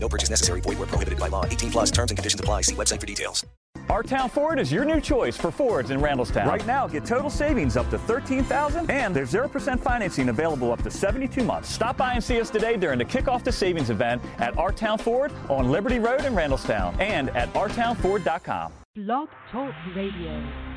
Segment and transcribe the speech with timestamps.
[0.00, 0.60] No purchase necessary.
[0.60, 1.44] Void where prohibited by law.
[1.44, 2.62] 18 plus terms and conditions apply.
[2.62, 3.44] See website for details.
[3.88, 6.46] Our Town Ford is your new choice for Fords in Randallstown.
[6.46, 10.90] Right now, get total savings up to 13000 and there's 0% financing available up to
[10.90, 11.70] 72 months.
[11.70, 14.98] Stop by and see us today during the Kickoff to Savings event at Our Town
[14.98, 18.72] Ford on Liberty Road in Randallstown and at ourtownford.com.
[18.94, 20.68] Blog Talk Radio.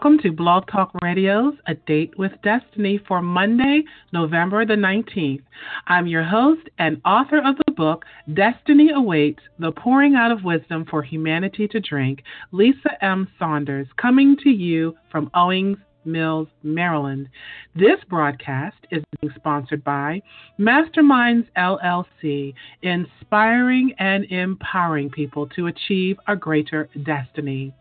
[0.00, 3.82] Welcome to Blog Talk Radio's A Date with Destiny for Monday,
[4.12, 5.42] November the 19th.
[5.88, 10.84] I'm your host and author of the book Destiny Awaits The Pouring Out of Wisdom
[10.88, 13.26] for Humanity to Drink, Lisa M.
[13.40, 15.78] Saunders, coming to you from Owings
[16.08, 17.28] Mills, Maryland.
[17.74, 20.22] This broadcast is being sponsored by
[20.58, 27.72] Masterminds LLC, inspiring and empowering people to achieve a greater destiny.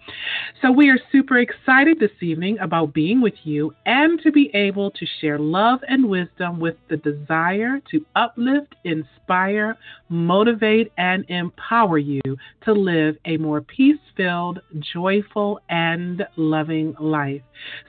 [0.61, 4.91] So, we are super excited this evening about being with you and to be able
[4.91, 9.77] to share love and wisdom with the desire to uplift, inspire,
[10.09, 12.21] motivate, and empower you
[12.65, 14.59] to live a more peace filled,
[14.93, 17.41] joyful, and loving life.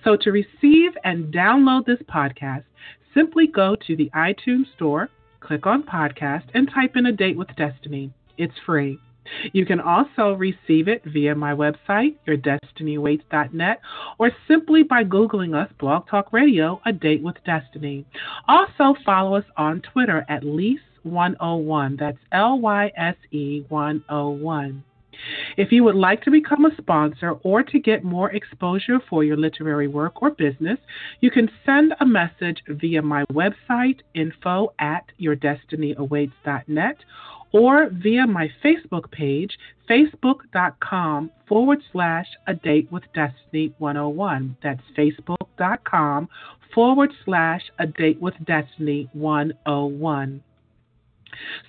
[0.05, 2.65] So, to receive and download this podcast,
[3.15, 5.09] simply go to the iTunes Store,
[5.41, 8.13] click on Podcast, and type in A Date with Destiny.
[8.37, 8.99] It's free.
[9.53, 13.81] You can also receive it via my website, yourdestinyawaits.net,
[14.19, 18.07] or simply by Googling us, Blog Talk Radio, A Date with Destiny.
[18.47, 21.99] Also, follow us on Twitter at Lyse101.
[21.99, 24.85] That's L Y S E 101.
[25.57, 29.37] If you would like to become a sponsor or to get more exposure for your
[29.37, 30.79] literary work or business,
[31.21, 36.97] you can send a message via my website, info at yourdestinyawaits.net,
[37.53, 39.59] or via my Facebook page,
[39.89, 44.57] facebook.com forward slash a date with destiny 101.
[44.63, 46.29] That's facebook.com
[46.75, 50.43] forward slash a date with destiny 101.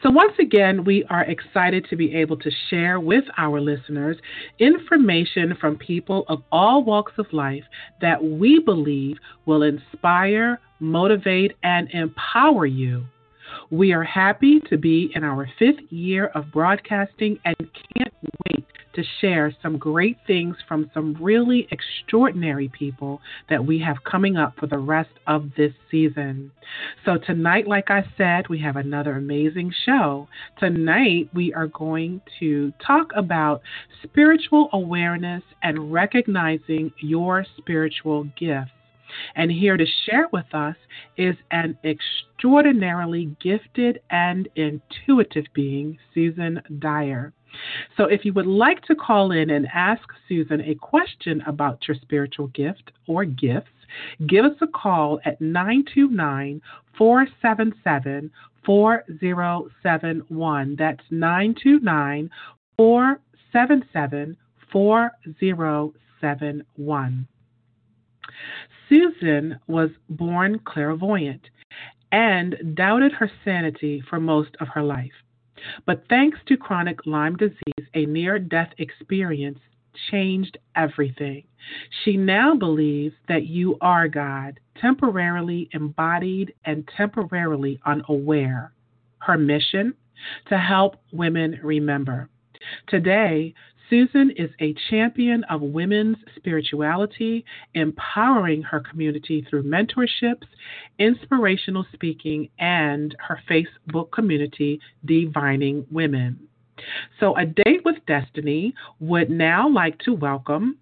[0.02, 4.18] So, once again, we are excited to be able to share with our listeners
[4.60, 7.64] information from people of all walks of life
[8.02, 13.06] that we believe will inspire, motivate, and empower you.
[13.72, 18.14] We are happy to be in our fifth year of broadcasting and can't
[18.50, 24.38] wait to share some great things from some really extraordinary people that we have coming
[24.38, 26.52] up for the rest of this season.
[27.06, 30.28] So, tonight, like I said, we have another amazing show.
[30.60, 33.62] Tonight, we are going to talk about
[34.04, 38.72] spiritual awareness and recognizing your spiritual gifts.
[39.36, 40.76] And here to share with us
[41.18, 47.34] is an extraordinarily gifted and intuitive being, Susan Dyer.
[47.98, 51.98] So, if you would like to call in and ask Susan a question about your
[52.02, 53.70] spiritual gift or gifts,
[54.28, 56.62] give us a call at 929
[56.98, 58.32] 477
[58.66, 60.76] 4071.
[60.78, 62.30] That's 929
[62.78, 64.38] 477
[64.72, 67.28] 4071.
[68.88, 71.42] Susan was born clairvoyant
[72.12, 75.14] and doubted her sanity for most of her life.
[75.86, 79.60] But thanks to chronic Lyme disease, a near death experience
[80.12, 81.44] changed everything.
[82.04, 88.72] She now believes that you are God, temporarily embodied and temporarily unaware.
[89.20, 89.94] Her mission?
[90.50, 92.30] To help women remember.
[92.88, 93.54] Today,
[93.90, 97.44] Susan is a champion of women's spirituality,
[97.74, 100.46] empowering her community through mentorships,
[101.00, 106.40] inspirational speaking, and her Facebook community, Divining Women.
[107.20, 110.78] So, A Date with Destiny would now like to welcome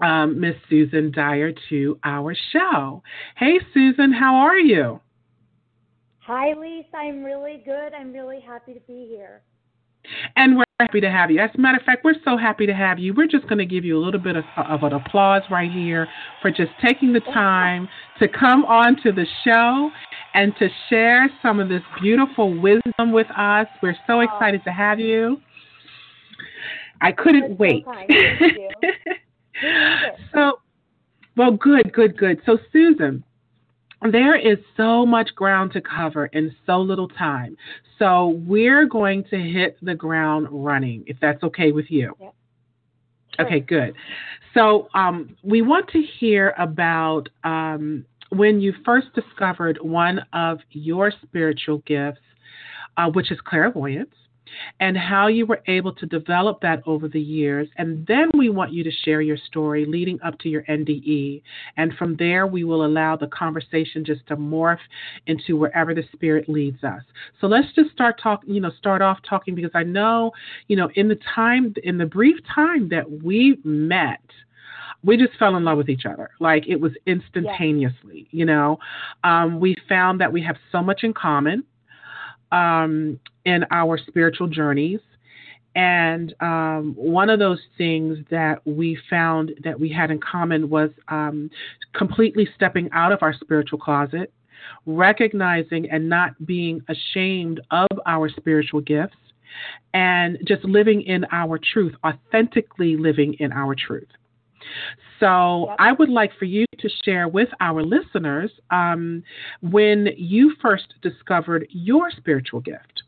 [0.00, 3.02] um, Miss Susan Dyer to our show.
[3.36, 5.00] Hey, Susan, how are you?
[6.20, 6.96] Hi, Lisa.
[6.96, 7.92] I'm really good.
[7.92, 9.42] I'm really happy to be here.
[10.36, 11.40] And we're happy to have you.
[11.40, 13.14] As a matter of fact, we're so happy to have you.
[13.14, 16.08] We're just going to give you a little bit of, of an applause right here
[16.42, 19.90] for just taking the time to come on to the show
[20.34, 23.66] and to share some of this beautiful wisdom with us.
[23.82, 25.40] We're so excited to have you.
[27.00, 27.84] I couldn't wait.
[30.34, 30.58] so,
[31.36, 32.40] well, good, good, good.
[32.46, 33.22] So, Susan,
[34.10, 37.56] there is so much ground to cover in so little time.
[37.98, 42.14] So, we're going to hit the ground running, if that's okay with you.
[42.20, 42.34] Yep.
[43.36, 43.46] Sure.
[43.46, 43.94] Okay, good.
[44.52, 51.12] So, um, we want to hear about um, when you first discovered one of your
[51.22, 52.20] spiritual gifts,
[52.96, 54.14] uh, which is clairvoyance
[54.80, 57.68] and how you were able to develop that over the years.
[57.76, 61.42] And then we want you to share your story leading up to your NDE.
[61.76, 64.78] And from there, we will allow the conversation just to morph
[65.26, 67.02] into wherever the spirit leads us.
[67.40, 70.32] So let's just start talking, you know, start off talking because I know,
[70.68, 74.20] you know, in the time, in the brief time that we met,
[75.04, 76.30] we just fell in love with each other.
[76.40, 78.38] Like it was instantaneously, yeah.
[78.38, 78.78] you know.
[79.22, 81.64] Um, we found that we have so much in common
[82.54, 85.00] um, in our spiritual journeys.
[85.76, 90.90] And um, one of those things that we found that we had in common was
[91.08, 91.50] um,
[91.94, 94.32] completely stepping out of our spiritual closet,
[94.86, 99.16] recognizing and not being ashamed of our spiritual gifts,
[99.94, 104.08] and just living in our truth, authentically living in our truth.
[105.20, 105.74] So.
[105.78, 109.22] I would like for you to share with our listeners um,
[109.60, 113.02] when you first discovered your spiritual gift.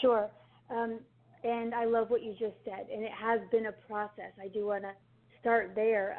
[0.00, 0.30] Sure.
[0.70, 1.00] Um,
[1.44, 2.86] and I love what you just said.
[2.92, 4.32] And it has been a process.
[4.42, 4.92] I do want to
[5.40, 6.16] start there.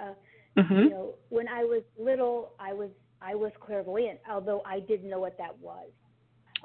[0.58, 0.74] Uh, mm-hmm.
[0.76, 2.90] You know, when I was little, I was
[3.22, 5.90] I was clairvoyant, although I didn't know what that was.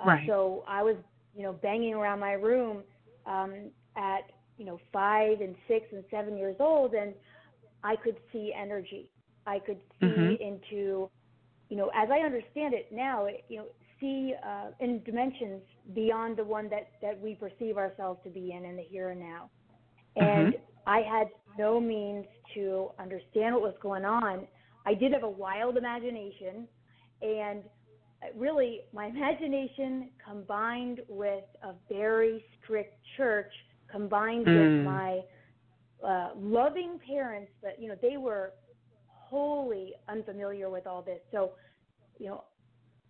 [0.00, 0.26] Uh, right.
[0.26, 0.96] So I was,
[1.36, 2.82] you know, banging around my room
[3.26, 7.14] um, at you know five and six and seven years old, and
[7.82, 9.10] I could see energy.
[9.46, 10.42] I could see mm-hmm.
[10.42, 11.08] into,
[11.68, 13.66] you know, as I understand it now, you know,
[14.00, 15.62] see uh, in dimensions
[15.94, 19.20] beyond the one that that we perceive ourselves to be in in the here and
[19.20, 19.50] now.
[20.16, 20.88] And mm-hmm.
[20.88, 24.46] I had no means to understand what was going on.
[24.84, 26.66] I did have a wild imagination,
[27.22, 27.62] and
[28.34, 33.52] really my imagination combined with a very strict church
[33.90, 34.76] combined mm.
[34.76, 35.20] with my
[36.06, 38.52] uh, loving parents, but you know they were
[39.08, 41.18] wholly unfamiliar with all this.
[41.32, 41.52] So,
[42.18, 42.44] you know,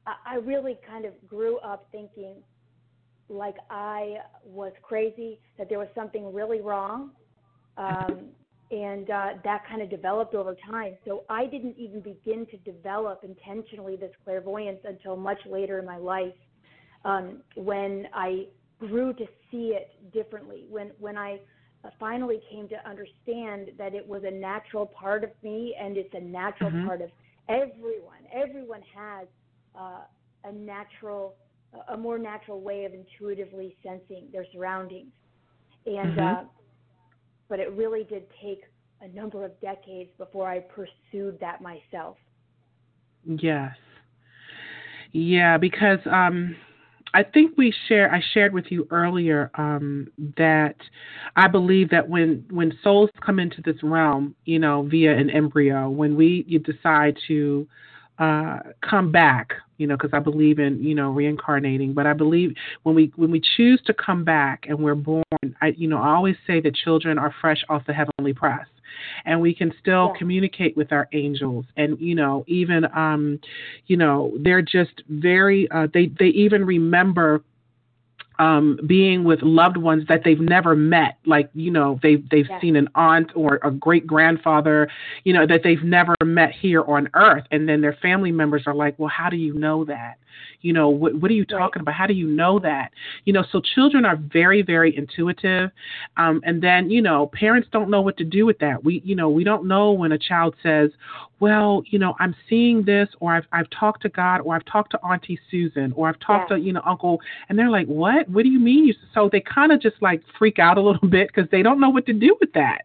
[0.06, 2.36] I, I really kind of grew up thinking
[3.28, 7.10] like I was crazy, that there was something really wrong,
[7.76, 8.28] um,
[8.70, 10.96] and uh, that kind of developed over time.
[11.04, 15.96] So I didn't even begin to develop intentionally this clairvoyance until much later in my
[15.96, 16.34] life,
[17.04, 18.46] um, when I
[18.78, 20.64] grew to see it differently.
[20.68, 21.40] When when I
[21.84, 26.14] uh, finally came to understand that it was a natural part of me and it's
[26.14, 26.86] a natural mm-hmm.
[26.86, 27.10] part of
[27.48, 28.18] everyone.
[28.32, 29.26] Everyone has
[29.78, 30.00] uh,
[30.44, 31.34] a natural,
[31.88, 35.12] a more natural way of intuitively sensing their surroundings.
[35.86, 36.46] And, mm-hmm.
[36.46, 36.48] uh,
[37.48, 38.62] but it really did take
[39.00, 42.16] a number of decades before I pursued that myself.
[43.24, 43.74] Yes.
[45.12, 46.56] Yeah, because um,
[47.16, 48.12] I think we share.
[48.12, 50.76] I shared with you earlier um, that
[51.34, 55.88] I believe that when when souls come into this realm, you know, via an embryo,
[55.88, 57.66] when we you decide to
[58.18, 58.58] uh,
[58.88, 61.94] come back, you know, because I believe in you know reincarnating.
[61.94, 65.24] But I believe when we when we choose to come back and we're born,
[65.60, 68.66] I you know I always say that children are fresh off the heavenly press
[69.24, 70.18] and we can still yeah.
[70.18, 73.38] communicate with our angels and you know even um
[73.86, 77.42] you know they're just very uh they they even remember
[78.38, 82.60] um, being with loved ones that they've never met, like you know they've they've yeah.
[82.60, 84.88] seen an aunt or a great grandfather,
[85.24, 88.74] you know that they've never met here on Earth, and then their family members are
[88.74, 90.18] like, well, how do you know that?
[90.62, 91.94] You know, what, what are you talking about?
[91.94, 92.90] How do you know that?
[93.24, 95.70] You know, so children are very, very intuitive.
[96.16, 98.82] Um, and then, you know, parents don't know what to do with that.
[98.82, 100.90] We, you know, we don't know when a child says,
[101.38, 104.92] well, you know, I'm seeing this, or I've, I've talked to God, or I've talked
[104.92, 106.56] to Auntie Susan, or I've talked yeah.
[106.56, 108.28] to, you know, Uncle, and they're like, what?
[108.28, 108.94] What do you mean?
[109.14, 111.90] So they kind of just like freak out a little bit because they don't know
[111.90, 112.82] what to do with that.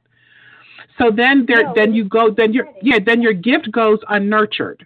[0.98, 4.86] So then there, no, then you go, then your, yeah, then your gift goes unnurtured.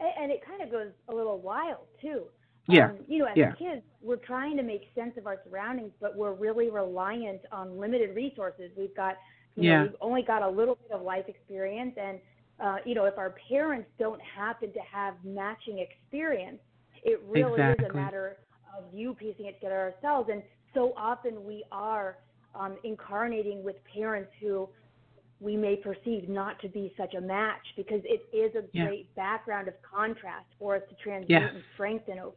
[0.00, 0.41] And it
[0.72, 2.24] goes a little wild too.
[2.68, 2.90] Yeah.
[2.90, 3.52] Um, you know, as yeah.
[3.52, 8.14] kids, we're trying to make sense of our surroundings, but we're really reliant on limited
[8.14, 8.70] resources.
[8.76, 9.16] We've got,
[9.56, 9.76] you yeah.
[9.78, 12.18] know, we've only got a little bit of life experience, and
[12.62, 16.60] uh, you know, if our parents don't happen to have matching experience,
[17.02, 17.86] it really exactly.
[17.86, 18.36] is a matter
[18.78, 20.28] of you piecing it together ourselves.
[20.32, 22.18] And so often we are
[22.54, 24.68] um, incarnating with parents who
[25.42, 28.86] we may perceive not to be such a match because it is a yeah.
[28.86, 31.50] great background of contrast for us to transmute yes.
[31.52, 32.36] and strengthen over.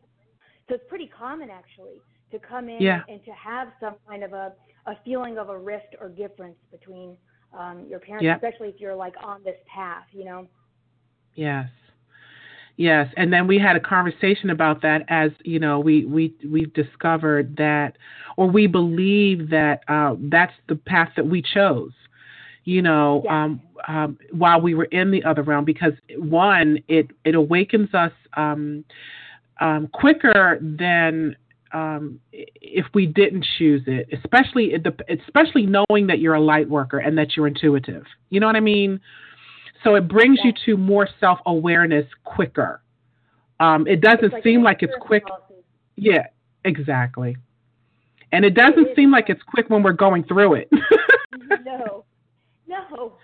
[0.67, 3.01] So it's pretty common actually to come in yeah.
[3.07, 4.53] and to have some kind of a,
[4.87, 7.15] a feeling of a rift or difference between
[7.57, 8.35] um, your parents, yeah.
[8.35, 10.47] especially if you're like on this path, you know.
[11.35, 11.69] Yes.
[12.77, 16.73] Yes, and then we had a conversation about that as you know we we we've
[16.73, 17.95] discovered that,
[18.35, 21.93] or we believe that uh, that's the path that we chose.
[22.65, 27.35] You know, um, um, while we were in the other realm, because one, it it
[27.35, 28.83] awakens us um,
[29.61, 31.35] um, quicker than
[31.73, 34.73] um, if we didn't choose it, especially
[35.09, 38.05] especially knowing that you're a light worker and that you're intuitive.
[38.29, 38.99] You know what I mean?
[39.83, 40.51] So it brings yeah.
[40.51, 42.81] you to more self awareness quicker.
[43.59, 45.25] Um, it doesn't like seem like it's quick.
[45.27, 45.63] Policy.
[45.95, 46.27] Yeah,
[46.63, 47.37] exactly.
[48.31, 50.69] And it doesn't it seem like it's quick when we're going through it.
[51.65, 51.94] no,
[52.91, 53.17] no,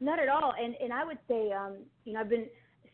[0.00, 0.52] not at all.
[0.60, 2.46] And and I would say, um, you know, I've been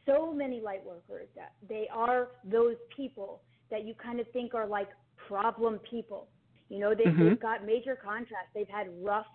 [0.07, 4.67] so many light workers that they are those people that you kind of think are
[4.67, 4.89] like
[5.29, 6.29] problem people.
[6.69, 7.29] You know, they, mm-hmm.
[7.29, 8.49] they've got major contrast.
[8.55, 9.27] They've had rough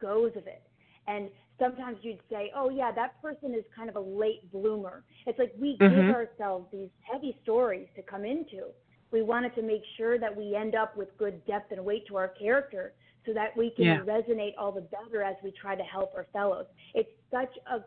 [0.00, 0.62] goes of it.
[1.06, 1.28] And
[1.58, 5.04] sometimes you'd say, oh, yeah, that person is kind of a late bloomer.
[5.26, 6.06] It's like we mm-hmm.
[6.06, 8.68] give ourselves these heavy stories to come into.
[9.12, 12.16] We wanted to make sure that we end up with good depth and weight to
[12.16, 12.92] our character
[13.26, 13.98] so that we can yeah.
[14.00, 16.66] resonate all the better as we try to help our fellows.
[16.94, 17.84] It's such a,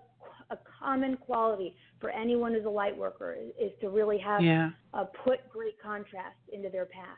[0.53, 4.69] a common quality for anyone who's a light worker is, to really have yeah.
[4.93, 7.17] uh, put great contrast into their path.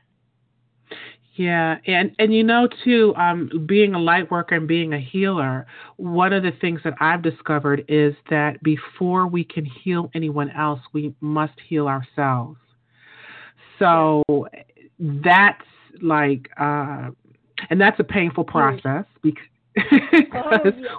[1.36, 5.68] Yeah, and and you know too, um, being a light worker and being a healer,
[5.98, 10.80] one of the things that I've discovered is that before we can heal anyone else,
[10.94, 12.58] we must heal ourselves.
[13.80, 14.24] So
[15.00, 15.62] that's
[16.02, 17.10] like, uh,
[17.70, 19.46] and that's a painful process because.
[19.78, 19.82] oh,
[20.34, 20.96] yeah.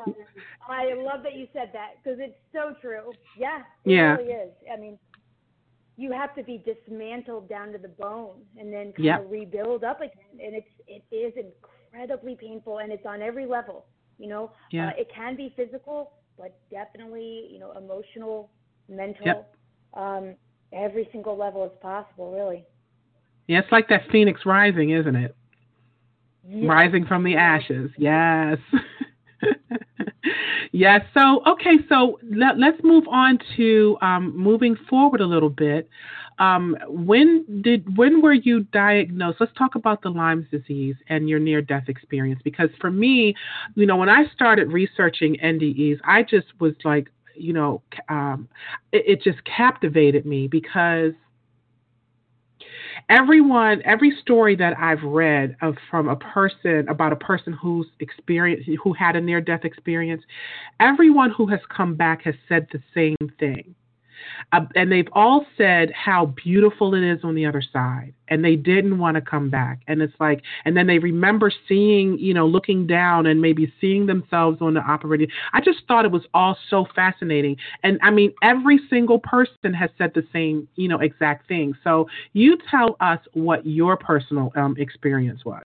[0.68, 3.12] I love that you said that because it's so true.
[3.38, 4.16] Yeah, it yeah.
[4.16, 4.50] really is.
[4.70, 4.98] I mean,
[5.96, 9.24] you have to be dismantled down to the bone and then kind yep.
[9.24, 11.32] of rebuild up again and it's it is
[11.92, 13.86] incredibly painful and it's on every level
[14.18, 14.88] you know yeah.
[14.88, 18.50] Uh, it can be physical but definitely you know emotional
[18.88, 19.54] mental yep.
[19.94, 20.34] um
[20.72, 22.64] every single level is possible really
[23.46, 25.35] yeah it's like that phoenix rising isn't it
[26.48, 26.68] yes.
[26.68, 28.58] rising from the ashes yes
[30.76, 31.02] Yes.
[31.14, 31.78] So, okay.
[31.88, 35.88] So let, us move on to um, moving forward a little bit.
[36.38, 39.38] Um, when did when were you diagnosed?
[39.40, 42.42] Let's talk about the Lyme's disease and your near death experience.
[42.44, 43.34] Because for me,
[43.74, 48.48] you know, when I started researching NDEs, I just was like, you know, um,
[48.92, 51.12] it, it just captivated me because
[53.08, 58.68] everyone, every story that I've read of from a person about a person who's experienced,
[58.82, 60.22] who had a near death experience,
[60.80, 63.74] everyone who has come back has said the same thing.
[64.52, 68.56] Uh, and they've all said how beautiful it is on the other side and they
[68.56, 69.80] didn't want to come back.
[69.86, 74.06] And it's like and then they remember seeing you know looking down and maybe seeing
[74.06, 75.28] themselves on the operating.
[75.52, 77.56] I just thought it was all so fascinating.
[77.82, 81.74] And i mean every single person has said the same you know exact thing.
[81.84, 85.62] So you tell us what your personal um, experience was.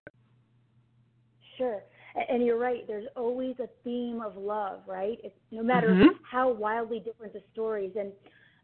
[1.56, 1.82] Sure.
[2.28, 2.86] And you're right.
[2.86, 5.18] There's always a theme of love right?
[5.24, 6.22] It's, no matter mm-hmm.
[6.28, 7.92] how wildly different the stories.
[7.98, 8.12] And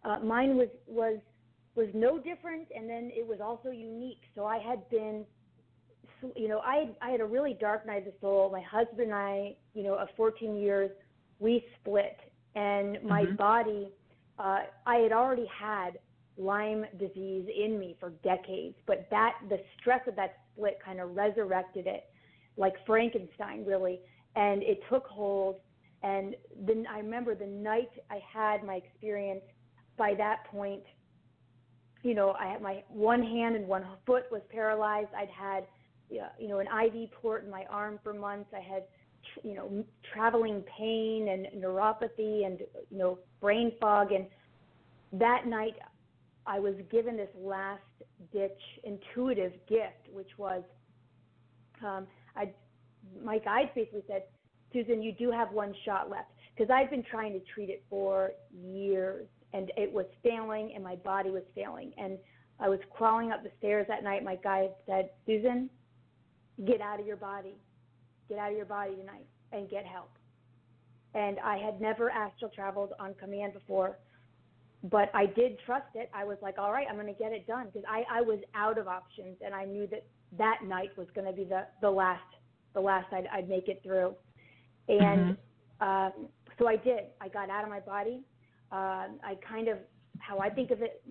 [0.09, 1.19] uh, mine was was
[1.75, 4.23] was no different, and then it was also unique.
[4.35, 5.25] So I had been,
[6.35, 8.51] you know, I I had a really dark night of the soul.
[8.51, 10.91] My husband and I, you know, of 14 years,
[11.39, 12.19] we split,
[12.55, 13.37] and my mm-hmm.
[13.37, 13.89] body,
[14.39, 15.99] uh, I had already had
[16.39, 21.15] Lyme disease in me for decades, but that the stress of that split kind of
[21.15, 22.05] resurrected it,
[22.57, 24.01] like Frankenstein, really,
[24.37, 25.57] and it took hold.
[26.03, 29.43] And then I remember the night I had my experience
[29.99, 30.83] by that point,
[32.03, 35.09] you know, I had my one hand and one foot was paralyzed.
[35.17, 35.67] I'd had,
[36.09, 38.51] you know, an IV port in my arm for months.
[38.55, 38.85] I had,
[39.43, 44.13] you know, traveling pain and neuropathy and, you know, brain fog.
[44.13, 44.27] And
[45.13, 45.75] that night,
[46.47, 47.83] I was given this last
[48.33, 50.63] ditch intuitive gift, which was,
[51.85, 52.51] um, I,
[53.23, 54.23] my guide basically said,
[54.73, 58.33] Susan, you do have one shot left because I've been trying to treat it for
[58.53, 61.93] years and it was failing and my body was failing.
[61.97, 62.19] And
[62.61, 64.25] I was crawling up the stairs that night.
[64.25, 65.71] My guide said, Susan,
[66.67, 67.55] get out of your body.
[68.29, 70.11] Get out of your body tonight and get help.
[71.15, 73.99] And I had never astral traveled on command before,
[74.85, 76.11] but I did trust it.
[76.13, 78.41] I was like, all right, I'm going to get it done because I, I was
[78.55, 80.05] out of options and I knew that
[80.37, 82.21] that night was going to be the, the last,
[82.75, 84.15] the last I'd, I'd make it through.
[84.89, 85.37] And
[85.81, 85.89] mm-hmm.
[85.89, 86.29] um,
[86.59, 87.05] so I did.
[87.21, 88.21] I got out of my body.
[88.71, 89.79] Uh, I kind of,
[90.19, 91.03] how I think of it,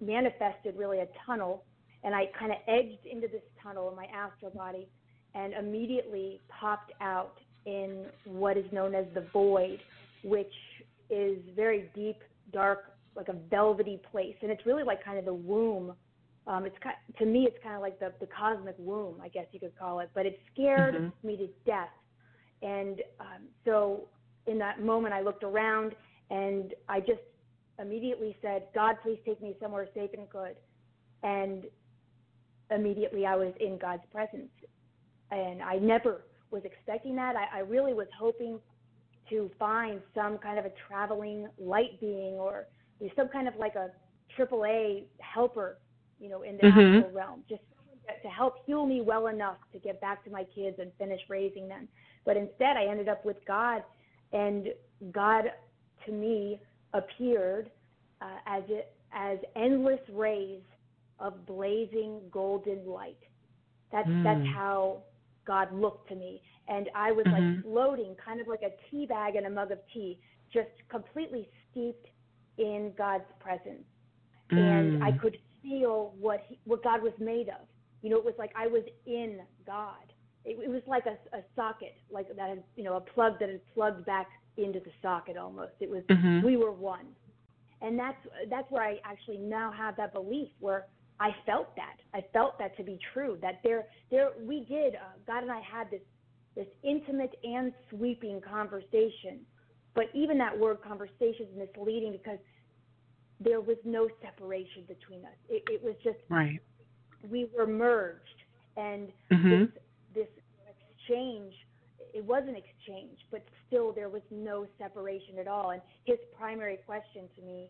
[0.00, 1.64] manifested really a tunnel,
[2.04, 4.88] and I kind of edged into this tunnel in my astral body,
[5.34, 9.78] and immediately popped out in what is known as the void,
[10.24, 10.52] which
[11.10, 12.16] is very deep,
[12.52, 15.94] dark, like a velvety place, and it's really like kind of the womb.
[16.46, 19.46] Um, it's kind, to me, it's kind of like the the cosmic womb, I guess
[19.52, 20.10] you could call it.
[20.14, 21.26] But it scared mm-hmm.
[21.26, 21.90] me to death,
[22.62, 24.08] and um, so
[24.46, 25.94] in that moment, I looked around
[26.32, 27.20] and I just
[27.78, 30.56] immediately said, God, please take me somewhere safe and good.
[31.22, 31.64] And
[32.70, 34.50] immediately I was in God's presence.
[35.30, 37.36] And I never was expecting that.
[37.36, 38.58] I, I really was hoping
[39.28, 42.66] to find some kind of a traveling light being or
[43.14, 43.90] some kind of like a
[44.34, 45.78] triple A helper,
[46.18, 47.14] you know, in the mm-hmm.
[47.14, 47.62] realm, just
[48.22, 51.68] to help heal me well enough to get back to my kids and finish raising
[51.68, 51.88] them.
[52.24, 53.82] But instead, I ended up with God,
[54.32, 54.68] and
[55.10, 55.44] God
[56.06, 56.60] to me
[56.92, 57.70] appeared
[58.20, 60.60] uh, as it, as endless rays
[61.18, 63.18] of blazing golden light.
[63.90, 64.24] That's mm.
[64.24, 65.02] that's how
[65.46, 67.56] God looked to me, and I was mm-hmm.
[67.56, 70.18] like floating, kind of like a tea bag in a mug of tea,
[70.52, 72.06] just completely steeped
[72.58, 73.84] in God's presence,
[74.50, 74.58] mm.
[74.58, 77.66] and I could feel what he, what God was made of.
[78.02, 80.12] You know, it was like I was in God.
[80.44, 83.48] It, it was like a, a socket, like that had, you know, a plug that
[83.48, 85.72] had plugged back into the socket almost.
[85.80, 86.44] It was mm-hmm.
[86.44, 87.06] we were one,
[87.80, 88.18] and that's
[88.50, 90.86] that's where I actually now have that belief where
[91.20, 93.38] I felt that I felt that to be true.
[93.40, 96.02] That there there we did uh, God and I had this
[96.54, 99.40] this intimate and sweeping conversation,
[99.94, 102.38] but even that word conversation is misleading because
[103.40, 105.36] there was no separation between us.
[105.48, 106.60] It, it was just right.
[107.30, 108.18] We were merged,
[108.76, 109.50] and mm-hmm.
[109.50, 109.68] this
[110.14, 110.28] this
[110.98, 111.54] exchange
[112.12, 112.71] it was an exchange,
[113.30, 115.70] but still there was no separation at all.
[115.70, 117.68] And his primary question to me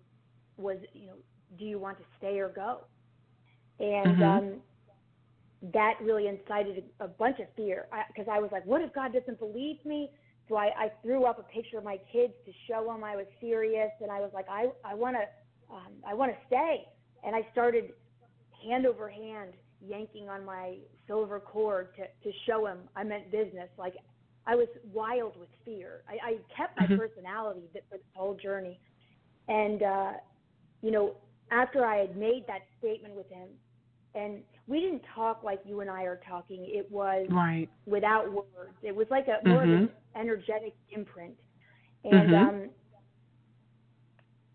[0.56, 1.16] was, you know,
[1.58, 2.80] do you want to stay or go?
[3.78, 4.22] And mm-hmm.
[4.22, 4.54] um,
[5.72, 8.92] that really incited a, a bunch of fear because I, I was like, what if
[8.94, 10.10] God doesn't believe me?
[10.48, 13.26] So I, I threw up a picture of my kids to show him I was
[13.40, 16.84] serious, and I was like, I I want to um, I want to stay.
[17.24, 17.92] And I started
[18.66, 19.52] hand over hand
[19.84, 23.68] yanking on my silver cord to to show him I meant business.
[23.78, 23.94] Like
[24.46, 26.02] I was wild with fear.
[26.08, 26.96] I, I kept my mm-hmm.
[26.96, 28.80] personality for the whole journey,
[29.48, 30.12] and uh,
[30.80, 31.14] you know,
[31.50, 33.48] after I had made that statement with him,
[34.14, 36.64] and we didn't talk like you and I are talking.
[36.68, 37.68] It was right.
[37.86, 38.76] without words.
[38.82, 39.84] It was like a more mm-hmm.
[39.84, 41.34] of an energetic imprint.
[42.04, 42.34] And mm-hmm.
[42.34, 42.70] um,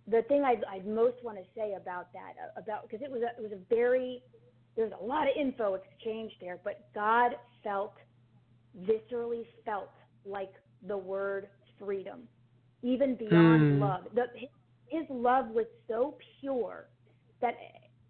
[0.07, 3.21] the thing I'd, I'd most want to say about that, uh, about because it was
[3.21, 4.21] a, it was a very
[4.75, 7.31] there's a lot of info exchanged there, but God
[7.63, 7.93] felt
[8.85, 9.89] viscerally felt
[10.25, 10.51] like
[10.87, 11.47] the word
[11.79, 12.21] freedom,
[12.81, 13.79] even beyond mm.
[13.79, 14.01] love.
[14.13, 14.49] The, his,
[14.87, 16.87] his love was so pure
[17.41, 17.55] that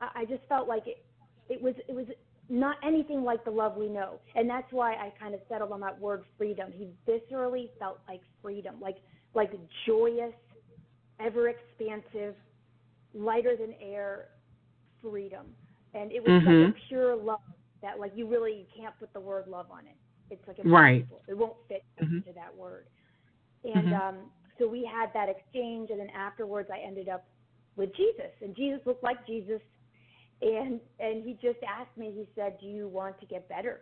[0.01, 1.03] I, I just felt like it.
[1.49, 2.05] It was it was
[2.49, 5.79] not anything like the love we know, and that's why I kind of settled on
[5.81, 6.71] that word freedom.
[6.75, 8.97] He viscerally felt like freedom, like
[9.33, 9.51] like
[9.85, 10.33] joyous,
[11.19, 12.35] ever expansive,
[13.13, 14.25] lighter than air
[15.01, 15.45] freedom,
[15.93, 16.71] and it was mm-hmm.
[16.71, 17.39] such a pure love
[17.81, 19.95] that like you really can't put the word love on it.
[20.29, 21.05] It's like a right.
[21.27, 22.17] It won't fit mm-hmm.
[22.17, 22.85] into that word.
[23.63, 23.93] And mm-hmm.
[23.93, 24.15] um,
[24.59, 27.25] so we had that exchange, and then afterwards, I ended up
[27.75, 29.61] with Jesus, and Jesus looked like Jesus,
[30.41, 32.11] and and he just asked me.
[32.15, 33.81] He said, "Do you want to get better?"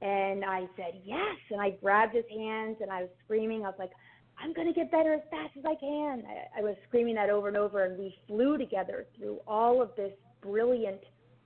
[0.00, 3.64] And I said, "Yes." And I grabbed his hands, and I was screaming.
[3.64, 3.92] I was like,
[4.38, 7.30] "I'm going to get better as fast as I can." I, I was screaming that
[7.30, 11.00] over and over, and we flew together through all of this brilliant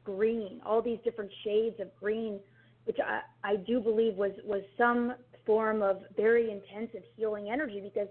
[0.04, 2.38] green, all these different shades of green
[2.87, 5.14] which I, I do believe was, was some
[5.46, 8.09] form of very intensive healing energy because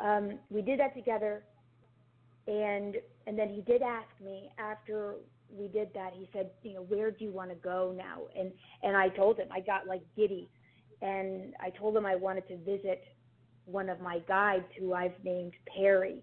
[0.00, 1.44] um, we did that together.
[2.46, 5.14] and and then he did ask me after
[5.50, 6.12] we did that.
[6.14, 8.22] He said, you know, where do you want to go now?
[8.38, 10.50] And and I told him I got like giddy,
[11.02, 13.04] and I told him I wanted to visit
[13.64, 16.22] one of my guides who I've named Perry,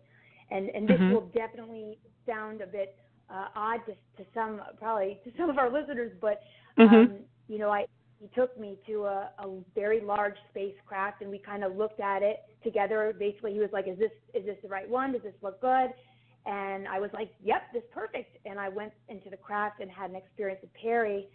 [0.51, 1.09] and and this Mhm.
[1.09, 2.95] will definitely sound a bit
[3.29, 6.41] uh, odd to, to some probably to some of our listeners, but
[6.77, 7.03] Mhm.
[7.03, 7.85] um, you know I
[8.19, 12.21] he took me to a, a very large spacecraft and we kind of looked at
[12.21, 13.15] it together.
[13.17, 15.13] Basically, he was like, "Is this is this the right one?
[15.13, 15.91] Does this look good?"
[16.45, 19.89] And I was like, "Yep, this is perfect." And I went into the craft and
[19.89, 21.29] had an experience with Perry,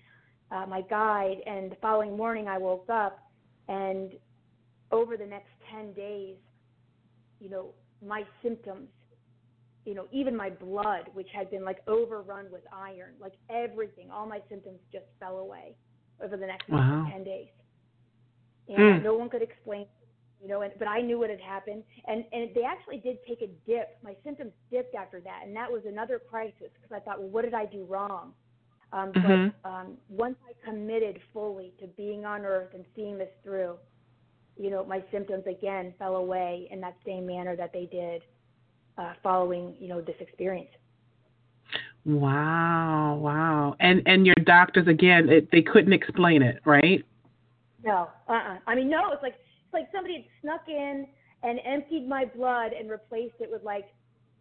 [0.51, 1.39] uh, my guide.
[1.47, 3.19] And the following morning, I woke up,
[3.69, 4.13] and
[4.93, 6.37] over the next ten days,
[7.41, 7.71] you know,
[8.07, 8.89] my symptoms,
[9.87, 14.27] you know, even my blood, which had been like overrun with iron, like everything, all
[14.27, 15.75] my symptoms just fell away
[16.23, 17.07] over the next Wow.
[17.11, 17.49] ten days.
[18.69, 19.03] And Mm.
[19.03, 19.87] no one could explain
[20.41, 23.41] you know, and, but I knew what had happened, and and they actually did take
[23.41, 23.97] a dip.
[24.03, 27.45] My symptoms dipped after that, and that was another crisis because I thought, well, what
[27.45, 28.35] did I do wrong?
[28.93, 29.55] Um, Mhm.
[29.63, 33.79] But um, once I committed fully to being on Earth and seeing this through,
[34.57, 38.23] you know, my symptoms again fell away in that same manner that they did
[38.99, 40.71] uh, following, you know, this experience.
[42.05, 43.77] Wow, wow.
[43.81, 47.05] And and your doctors again, it, they couldn't explain it, right?
[47.85, 48.59] No, uh-uh.
[48.67, 51.07] I mean, no, it's like it's like somebody had snuck in
[51.43, 53.87] and emptied my blood and replaced it with like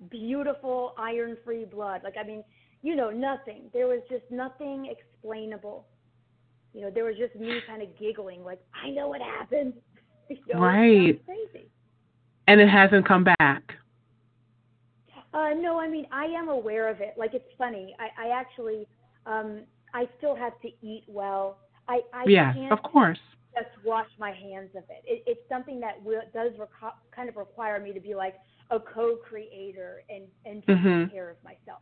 [0.10, 2.02] beautiful iron-free blood.
[2.04, 2.44] Like, I mean,
[2.82, 3.70] you know, nothing.
[3.74, 5.86] There was just nothing explainable.
[6.74, 9.74] You know, there was just me kind of giggling, like, I know what happened.
[10.30, 11.24] You know, Right.
[11.26, 11.68] Crazy.
[12.48, 13.74] And it hasn't come back.
[15.34, 17.14] Uh, no, I mean I am aware of it.
[17.18, 17.96] Like it's funny.
[18.00, 18.88] I, I actually,
[19.26, 19.62] um,
[19.94, 21.60] I still have to eat well.
[21.88, 23.20] I, I can't of course.
[23.56, 25.04] just wash my hands of it.
[25.06, 28.36] it it's something that will, does reco- kind of require me to be like
[28.72, 31.12] a co-creator and and take Mhm.
[31.12, 31.82] care of myself,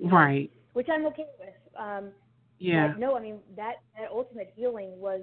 [0.00, 0.50] Right.
[0.74, 1.54] which I'm okay with.
[1.76, 2.12] Um,
[2.58, 2.94] Yeah.
[2.98, 5.22] No, I mean that that ultimate healing was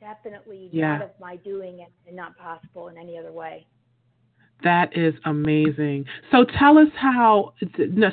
[0.00, 0.98] definitely Yeah.
[0.98, 3.66] not of my doing and, and not possible in any other way.
[4.64, 6.06] That is amazing.
[6.30, 7.54] So tell us how.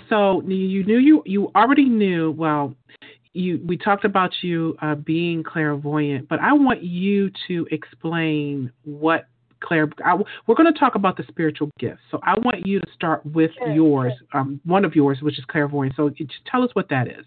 [0.10, 2.32] So you knew you you already knew.
[2.32, 2.76] Well,
[3.34, 9.28] you we talked about you uh, being clairvoyant, but I want you to explain what
[9.62, 9.90] clair.
[10.04, 10.16] I,
[10.48, 12.02] we're going to talk about the spiritual gifts.
[12.12, 15.46] So I want you to start with Sure, yours, um, one of yours, which is
[15.46, 15.96] clairvoyant.
[15.96, 16.10] So
[16.50, 17.26] tell us what that is.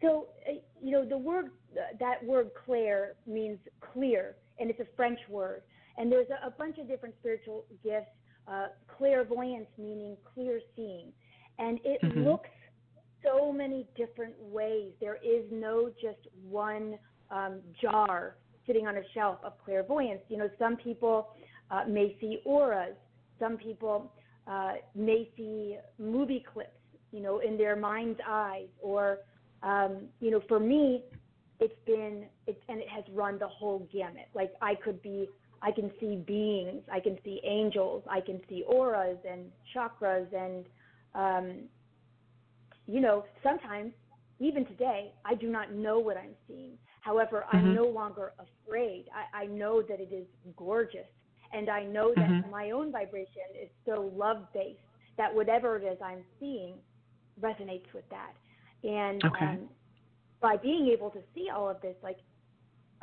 [0.00, 4.86] So, uh, you know, the word, uh, that word clair means clear, and it's a
[4.96, 5.62] French word.
[5.98, 8.10] And there's a, a bunch of different spiritual gifts.
[8.46, 8.66] Uh,
[8.98, 11.10] clairvoyance meaning clear seeing.
[11.58, 12.24] And it Mhm.
[12.26, 12.50] looks
[13.22, 14.92] so many different ways.
[15.00, 16.98] There is no just one
[17.30, 20.20] um, jar sitting on a shelf of clairvoyance.
[20.28, 21.28] You know, some people
[21.70, 22.96] uh, may see auras.
[23.38, 24.12] Some people
[24.46, 26.78] uh, may see movie clips,
[27.12, 28.68] you know, in their mind's eyes.
[28.82, 29.20] Or,
[29.62, 31.02] um, you know, for me,
[31.60, 34.28] it's been, it's, and it has run the whole gamut.
[34.34, 35.30] Like I could be,
[35.64, 40.66] I can see beings, I can see angels, I can see auras and chakras and,
[41.14, 41.62] um,
[42.86, 43.92] you know, sometimes,
[44.40, 46.76] even today, I do not know what I'm seeing.
[47.00, 47.74] However, I'm Mhm.
[47.74, 49.06] no longer afraid.
[49.14, 51.08] I, I know that it is gorgeous.
[51.52, 52.50] And I know that Mhm.
[52.50, 54.80] my own vibration is so love based
[55.16, 56.74] that whatever it is I'm seeing
[57.40, 58.34] resonates with that.
[58.82, 59.46] And Okay.
[59.46, 59.68] um,
[60.42, 62.18] by being able to see all of this, like,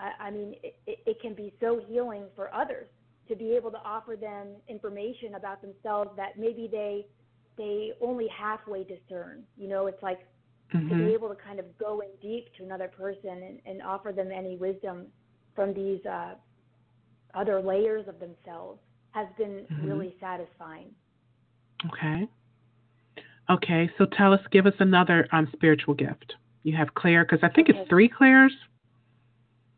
[0.01, 2.87] I, I mean, it, it, can be so healing for others
[3.27, 7.05] to be able to offer them information about themselves that maybe they
[7.57, 9.43] they only halfway discern.
[9.57, 10.19] You know, it's like
[10.71, 11.13] to be Mhm.
[11.13, 14.55] able to kind of go in deep to another person and, and offer them any
[14.55, 15.07] wisdom
[15.53, 16.35] from these uh,
[17.33, 18.79] other layers of themselves
[19.11, 19.85] has been Mhm.
[19.85, 20.95] really satisfying.
[21.87, 22.27] Okay.
[23.49, 23.91] Okay.
[23.97, 26.35] So tell us, give us another um, spiritual gift.
[26.63, 27.79] You have clair, because I think Okay.
[27.79, 28.53] it's three clairs.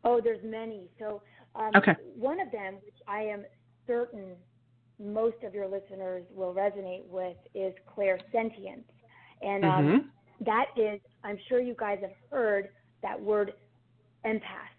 [0.04, 0.88] Oh, there's many.
[0.98, 1.22] So
[1.54, 1.94] um, Okay.
[2.14, 3.44] one of them, which I am
[3.86, 4.36] certain
[4.98, 8.84] most of your listeners will resonate with, is clairsentience.
[9.42, 10.10] And um, Mhm.
[10.40, 12.68] that is, I'm sure you guys have heard
[13.02, 13.54] that word
[14.24, 14.70] empath.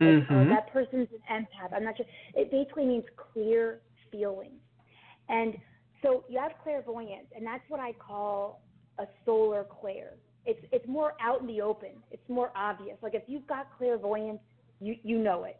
[0.00, 0.48] Like, oh, Mhm.
[0.50, 1.72] that person's an empath.
[1.72, 2.06] I'm not sure.
[2.34, 4.60] It basically means clear feelings.
[5.28, 5.60] And
[6.02, 8.62] so you have clairvoyance, and that's what I call
[8.98, 10.14] a solar clair.
[10.48, 11.90] It's it's more out in the open.
[12.10, 12.96] It's more obvious.
[13.02, 14.40] Like if you've got clairvoyance,
[14.80, 15.58] you you know it.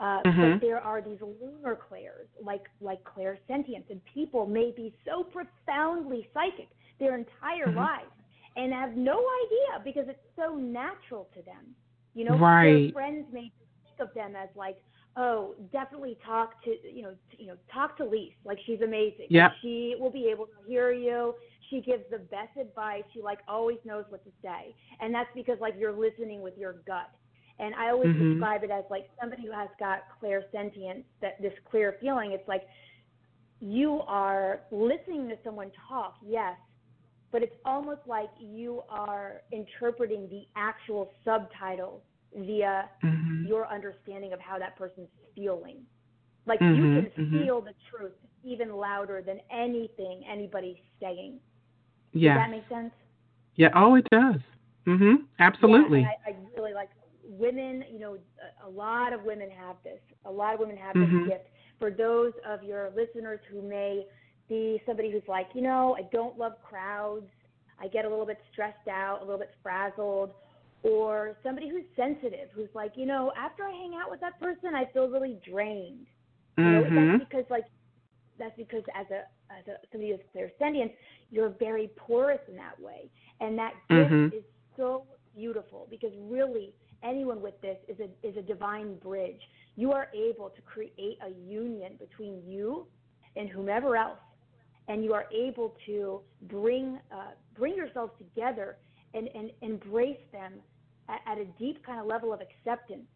[0.00, 0.52] Uh, Mhm.
[0.52, 6.28] But there are these lunar clairs, like like clairsentience, and people may be so profoundly
[6.32, 6.68] psychic
[7.00, 7.76] their entire Mhm.
[7.76, 8.12] lives
[8.56, 11.74] and have no idea because it's so natural to them.
[12.14, 12.84] You know, Right.
[12.84, 14.78] their friends may think of them as like
[15.16, 18.34] oh, definitely talk to you know you know talk to Lise.
[18.44, 19.26] Like she's amazing.
[19.30, 19.50] Yeah.
[19.60, 21.34] She will be able to hear you.
[21.70, 23.04] She gives the best advice.
[23.12, 26.74] She like always knows what to say, and that's because like you're listening with your
[26.86, 27.10] gut.
[27.58, 28.32] And I always Mhm.
[28.32, 32.32] describe it as like somebody who has got clairsentience, that this clear feeling.
[32.32, 32.68] It's like
[33.60, 36.56] you are listening to someone talk, yes,
[37.32, 42.02] but it's almost like you are interpreting the actual subtitles
[42.34, 43.48] via Mhm.
[43.48, 45.84] your understanding of how that person's feeling.
[46.46, 47.44] Like Mhm, you can mhm.
[47.44, 48.12] feel the truth
[48.44, 51.40] even louder than anything anybody's saying.
[52.12, 52.34] Does Yeah.
[52.36, 52.92] that make sense?
[53.56, 53.68] Yeah.
[53.74, 54.40] Oh, it does.
[54.86, 55.26] Mhm.
[55.38, 56.00] Absolutely.
[56.00, 56.90] Yeah, I, I really like
[57.24, 57.84] women.
[57.90, 58.18] You know,
[58.64, 60.00] a, lot of women have this.
[60.24, 61.48] A lot of women have this gift.
[61.78, 64.06] For those of your listeners who may
[64.48, 67.26] be somebody who's like, you know, I don't love crowds.
[67.80, 70.30] I get a little bit stressed out, a little bit frazzled,
[70.82, 74.74] or somebody who's sensitive, who's like, you know, after I hang out with that person,
[74.74, 76.06] I feel really drained.
[76.56, 77.66] You know, that's because like
[78.38, 79.22] that's because as a
[79.52, 80.92] as a somebody who's clairsentient,
[81.30, 84.32] you're very porous in that way, and that gift Mhm.
[84.32, 84.44] is
[84.76, 89.40] so beautiful because really anyone with this is a is a divine bridge.
[89.76, 92.86] You are able to create a union between you
[93.36, 94.18] and whomever else,
[94.88, 98.78] and you are able to bring uh, bring yourselves together
[99.14, 100.54] and, and embrace them
[101.08, 103.06] at, at a deep kind of level of acceptance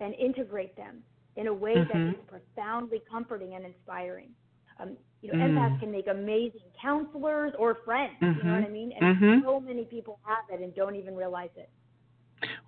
[0.00, 1.02] and integrate them
[1.36, 2.14] in a way that Mhm.
[2.14, 4.30] is profoundly comforting and inspiring.
[4.80, 5.56] Um, you know, Mm.
[5.56, 8.16] empaths can make amazing counselors or friends.
[8.20, 8.60] You know Mhm.
[8.60, 8.92] what I mean?
[8.92, 9.42] And Mhm.
[9.42, 11.70] so many people have it and don't even realize it.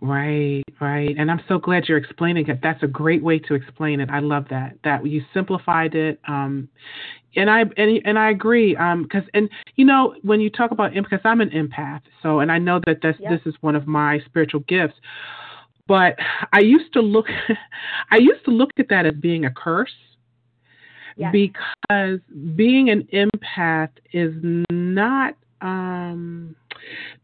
[0.00, 1.14] Right, right.
[1.18, 2.60] And I'm so glad you're explaining it.
[2.62, 4.10] That's a great way to explain it.
[4.10, 4.78] I love that.
[4.84, 6.20] That you simplified it.
[6.28, 6.68] Um
[7.34, 10.94] and I and, and I agree um cuz and you know when you talk about
[10.94, 12.02] because I'm an empath.
[12.22, 13.30] So and I know that this Yep.
[13.30, 14.94] this is one of my spiritual gifts.
[15.86, 16.16] But
[16.52, 17.26] I used to look
[18.10, 19.94] I used to look at that as being a curse
[21.16, 21.32] Yes.
[21.32, 22.20] because
[22.54, 24.34] being an empath is
[24.70, 26.54] not um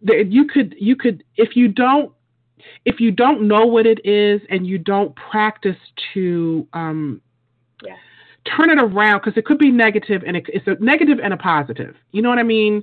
[0.01, 2.11] you could you could if you don't
[2.87, 5.77] if you don't know what it is and you don't practice
[6.15, 7.21] to um
[7.85, 7.97] Yeah.
[8.57, 11.37] turn it around because it could be negative and it, it's a negative and a
[11.37, 12.83] positive you know what i mean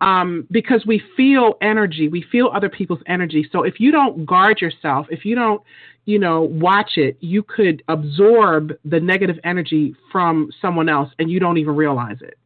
[0.00, 4.60] um, because we feel energy we feel other people's energy so if you don't guard
[4.60, 5.62] yourself if you don't
[6.06, 11.38] you know watch it you could absorb the negative energy from someone else and you
[11.38, 12.38] don't even realize it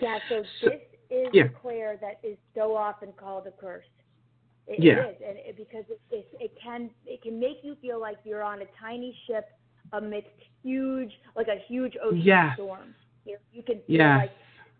[0.00, 1.48] Yeah, so So- this is yeah.
[1.60, 3.84] clair that is so often called a curse.
[4.66, 5.04] It, Yeah.
[5.04, 8.16] it is, and it, because it, it, it can it can make you feel like
[8.24, 9.44] you're on a tiny ship
[9.92, 10.30] amidst
[10.62, 12.94] huge, like a huge ocean storm.
[13.24, 14.18] You, you can feel Yes.
[14.18, 14.30] like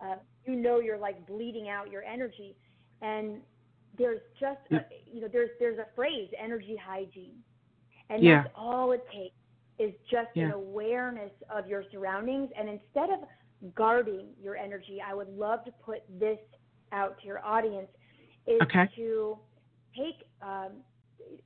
[0.01, 2.57] uh, you know you're like bleeding out your energy,
[3.01, 3.41] and
[3.99, 4.81] there's just a,
[5.13, 7.37] you know there's there's a phrase energy hygiene,
[8.11, 8.43] and Yeah.
[8.43, 9.35] that's all it takes
[9.79, 13.21] is just an awareness of your surroundings, and instead of
[13.75, 16.39] guarding your energy, I would love to put this
[16.93, 17.89] out to your audience
[18.47, 18.89] is Okay.
[18.97, 19.39] to
[19.97, 20.73] take um,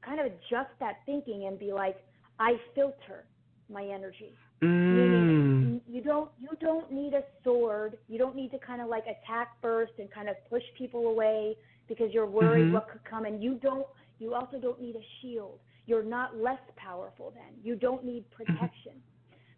[0.04, 1.96] kind of adjust that thinking and be like,
[2.38, 3.26] I filter
[3.70, 4.38] my energy.
[4.62, 4.94] mm.
[4.94, 5.35] Meaning
[5.86, 7.98] you don't you don't need a sword.
[8.08, 11.56] You don't need to kind of like attack first and kind of push people away
[11.88, 12.72] because you're worried Mhm.
[12.72, 13.24] what could come.
[13.24, 13.86] And you don't.
[14.18, 15.60] You also don't need a shield.
[15.86, 17.60] You're not less powerful then.
[17.62, 19.02] You don't need protection.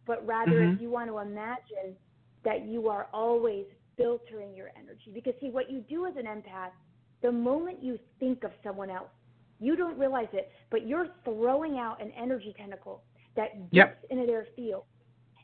[0.07, 0.81] But rather, if Mhm.
[0.81, 1.97] you want to imagine
[2.45, 6.73] that you are always filtering your energy, because see, what you do as an empath,
[7.21, 9.11] the moment you think of someone else,
[9.61, 13.03] you don't realize it, but you're throwing out an energy tentacle
[13.35, 14.01] that Yep.
[14.01, 14.85] dips into their field.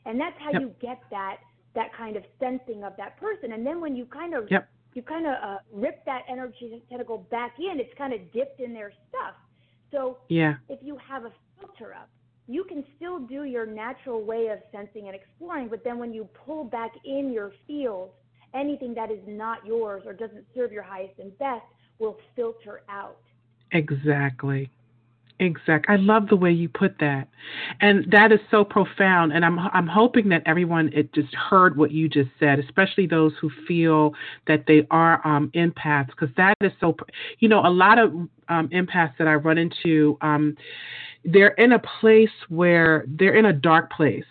[0.05, 0.61] And that's how Yep.
[0.61, 1.37] you get that
[1.73, 3.51] that kind of sensing of that person.
[3.51, 4.69] And then when you kind of Yep.
[4.93, 8.73] you kind of uh, rip that energy tentacle back in, it's kind of dipped in
[8.73, 9.35] their stuff.
[9.91, 12.09] So yeah if you have a filter up,
[12.47, 16.27] you can still do your natural way of sensing and exploring, but then when you
[16.45, 18.11] pull back in your field,
[18.53, 21.65] anything that is not yours or doesn't serve your highest and best
[21.99, 23.17] will filter out.
[23.71, 24.69] Exactly.
[25.39, 25.87] Exact.
[25.89, 27.27] I love the way you put that,
[27.81, 29.33] and that is so profound.
[29.33, 33.33] And I'm I'm hoping that everyone it just heard what you just said, especially those
[33.41, 34.13] who feel
[34.47, 36.95] that they are um, empaths, because that is so.
[37.39, 38.13] You know, a lot of
[38.47, 40.55] um, empaths that I run into, um,
[41.25, 44.23] they're in a place where they're in a dark place.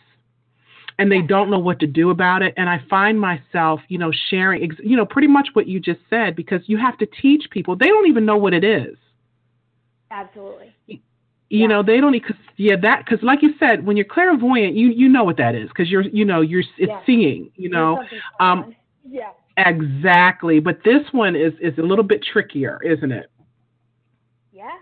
[0.96, 2.54] And they don't know what to do about it.
[2.56, 6.36] And I find myself, you know, sharing, you know, pretty much what you just said,
[6.36, 7.74] because you have to teach people.
[7.74, 8.96] They don't even know what it is
[10.14, 10.74] Absolutely.
[10.86, 11.00] you
[11.50, 11.66] Yeah.
[11.68, 15.08] know they don't because yeah that because like you said when you're clairvoyant you you
[15.08, 17.00] know what that is because you're you know you're it's Yeah.
[17.06, 17.98] seeing you know
[18.40, 18.74] um,
[19.04, 19.32] yeah.
[19.58, 23.30] exactly but this one is is a little bit trickier isn't it
[24.52, 24.76] Yeah,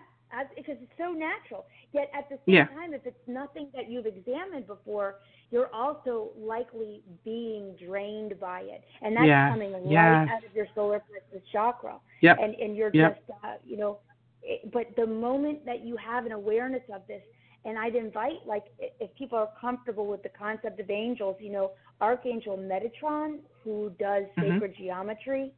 [0.57, 1.67] because it's so natural.
[1.93, 2.67] Yet at the same Yeah.
[2.69, 5.17] time, if it's nothing that you've examined before,
[5.51, 10.29] you're also likely being drained by it, and that's Yes, coming right yes.
[10.31, 12.01] out of your solar plexus chakra.
[12.21, 12.39] Yep.
[12.41, 13.17] And and you're Yep.
[13.17, 13.99] just uh, you know,
[14.43, 17.23] it, but the moment that you have an awareness of this,
[17.65, 21.73] and I'd invite like if people are comfortable with the concept of angels, you know,
[22.01, 24.55] Archangel Metatron, who does Mhm.
[24.55, 25.53] sacred geometry,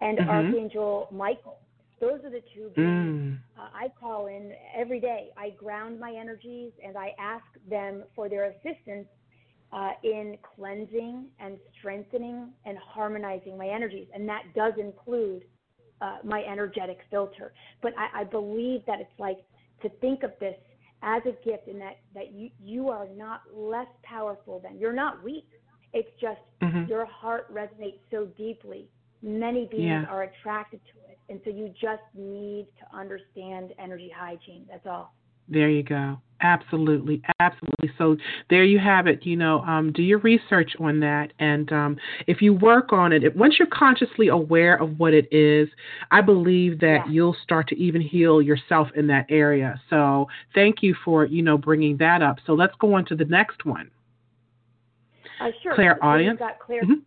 [0.00, 0.28] and Mhm.
[0.28, 1.58] Archangel Michael.
[1.98, 3.38] Those are the two beings Mm.
[3.56, 5.30] uh, I call in every day.
[5.36, 9.08] I ground my energies and I ask them for their assistance
[9.72, 14.08] uh, in cleansing and strengthening and harmonizing my energies.
[14.14, 15.44] And that does include
[16.00, 17.52] uh, my energetic filter.
[17.82, 19.38] But I, I believe that it's like
[19.82, 20.56] to think of this
[21.02, 25.22] as a gift and that, that you, you are not less powerful than, you're not
[25.22, 25.46] weak.
[25.92, 26.88] It's just Mhm.
[26.88, 28.88] your heart resonates so deeply.
[29.22, 30.06] Many beings Yeah.
[30.08, 31.18] are attracted to it.
[31.28, 34.66] And so you just need to understand energy hygiene.
[34.68, 35.14] That's all.
[35.48, 36.18] There you go.
[36.42, 37.90] Absolutely, absolutely.
[37.96, 38.16] So
[38.50, 39.24] there you have it.
[39.24, 43.34] You know, um, do your research on that, and um, if you work on it,
[43.34, 45.66] once you're consciously aware of what it is,
[46.10, 47.10] I believe that Yeah.
[47.12, 49.80] you'll start to even heal yourself in that area.
[49.88, 52.36] So thank you for you know bringing that up.
[52.46, 53.90] So let's go on to the next one.
[55.40, 55.74] Uh, sure.
[55.74, 56.38] Clairaudience?
[56.38, 56.82] Got clear.
[56.82, 57.00] Mhm.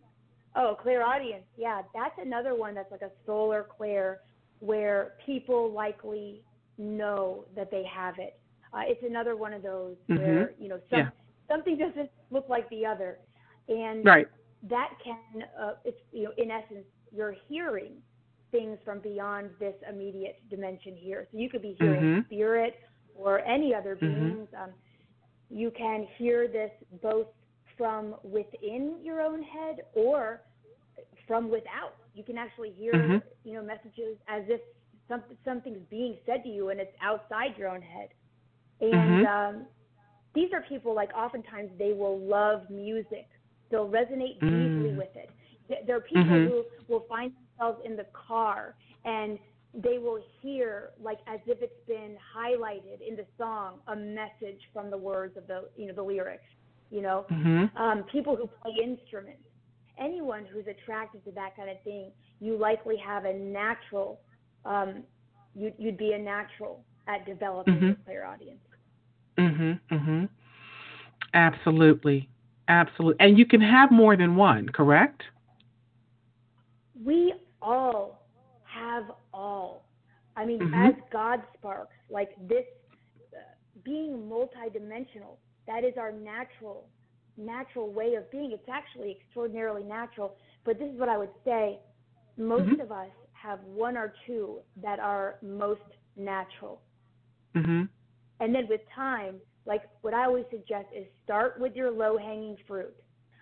[0.56, 1.44] Oh, clairaudience.
[1.56, 4.18] Yeah, that's another one that's like a solar clear,
[4.58, 6.42] where people likely
[6.80, 8.40] know that they have it.
[8.72, 11.10] Uh, it's another one of those where you know some, Yeah.
[11.48, 13.18] something doesn't look like the other,
[13.68, 14.28] and Right.
[14.64, 18.02] that can uh, it's you know in essence you're hearing
[18.52, 21.26] things from beyond this immediate dimension here.
[21.30, 22.24] So you could be hearing Mhm.
[22.26, 22.80] spirit
[23.14, 24.00] or any other Mhm.
[24.00, 24.48] beings.
[24.54, 24.74] Um,
[25.50, 27.28] you can hear this both
[27.76, 30.42] from within your own head or
[31.26, 31.96] from without.
[32.14, 33.22] You can actually hear Mhm.
[33.44, 34.60] you know messages as if
[35.10, 38.10] something something's being said to you and it's outside your own head.
[38.80, 39.24] And Mhm.
[39.24, 39.66] um,
[40.34, 43.28] these are people like oftentimes they will love music.
[43.70, 44.96] They'll resonate deeply Mm.
[44.96, 45.30] with it.
[45.86, 46.42] There are people Mhm.
[46.42, 49.38] who will find themselves in the car and
[49.74, 54.90] they will hear like as if it's been highlighted in the song a message from
[54.90, 56.44] the words of the you know the lyrics.
[56.90, 57.70] You know, Mhm.
[57.76, 59.42] um, people who play instruments,
[59.98, 64.20] anyone who's attracted to that kind of thing, you likely have a natural,
[64.64, 65.02] um,
[65.54, 67.92] you'd, you'd be a natural at developing Mhm.
[67.92, 68.60] a clairaudience.
[69.36, 69.80] Mhm.
[69.90, 70.28] Mhm.
[71.34, 72.28] Absolutely.
[72.68, 73.16] Absolutely.
[73.26, 75.24] And you can have more than one, correct?
[77.04, 78.26] We all
[78.64, 79.86] have all.
[80.36, 80.88] I mean, Mhm.
[80.88, 82.64] as God sparks, like this,
[83.34, 83.38] uh,
[83.84, 86.88] being multidimensional, that is our natural,
[87.36, 88.52] natural way of being.
[88.52, 90.36] It's actually extraordinarily natural.
[90.64, 91.80] But this is what I would say:
[92.36, 92.80] most Mhm.
[92.80, 93.10] of us
[93.42, 95.80] have one or two that are most
[96.16, 96.82] natural.
[97.54, 97.88] Mhm.
[98.40, 102.56] And then with time, like what I always suggest is start with your low hanging
[102.66, 102.94] fruit.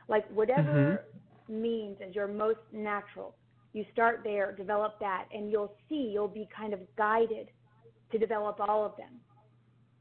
[0.08, 1.04] Like whatever
[1.48, 3.36] means is your most natural.
[3.72, 7.50] You start there, develop that, and you'll see you'll be kind of guided
[8.10, 9.20] to develop all of them.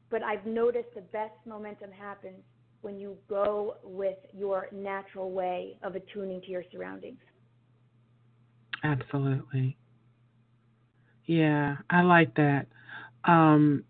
[0.10, 2.43] But I've noticed the best momentum happens
[2.81, 7.19] when you go with your natural way of attuning to your surroundings.
[8.83, 9.75] Absolutely.
[11.27, 12.67] Yeah, I like that.
[13.25, 13.83] Um,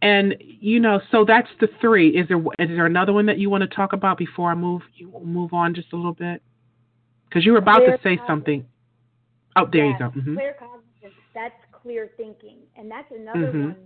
[0.00, 2.10] and you know, so that's the three.
[2.10, 4.82] Is there is there another one that you want to talk about before I move
[4.94, 6.40] you move on just a little bit?
[7.28, 8.64] Because you were about Clear to say something.
[9.56, 10.20] Oh, there Yes, you go.
[10.20, 12.58] hmm Clear cognizance, that's clear thinking.
[12.76, 13.62] And that's another Mhm.
[13.64, 13.76] one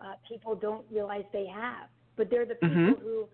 [0.00, 1.88] uh, people don't realize they have.
[2.16, 3.00] But they're the people Mhm.
[3.00, 3.28] who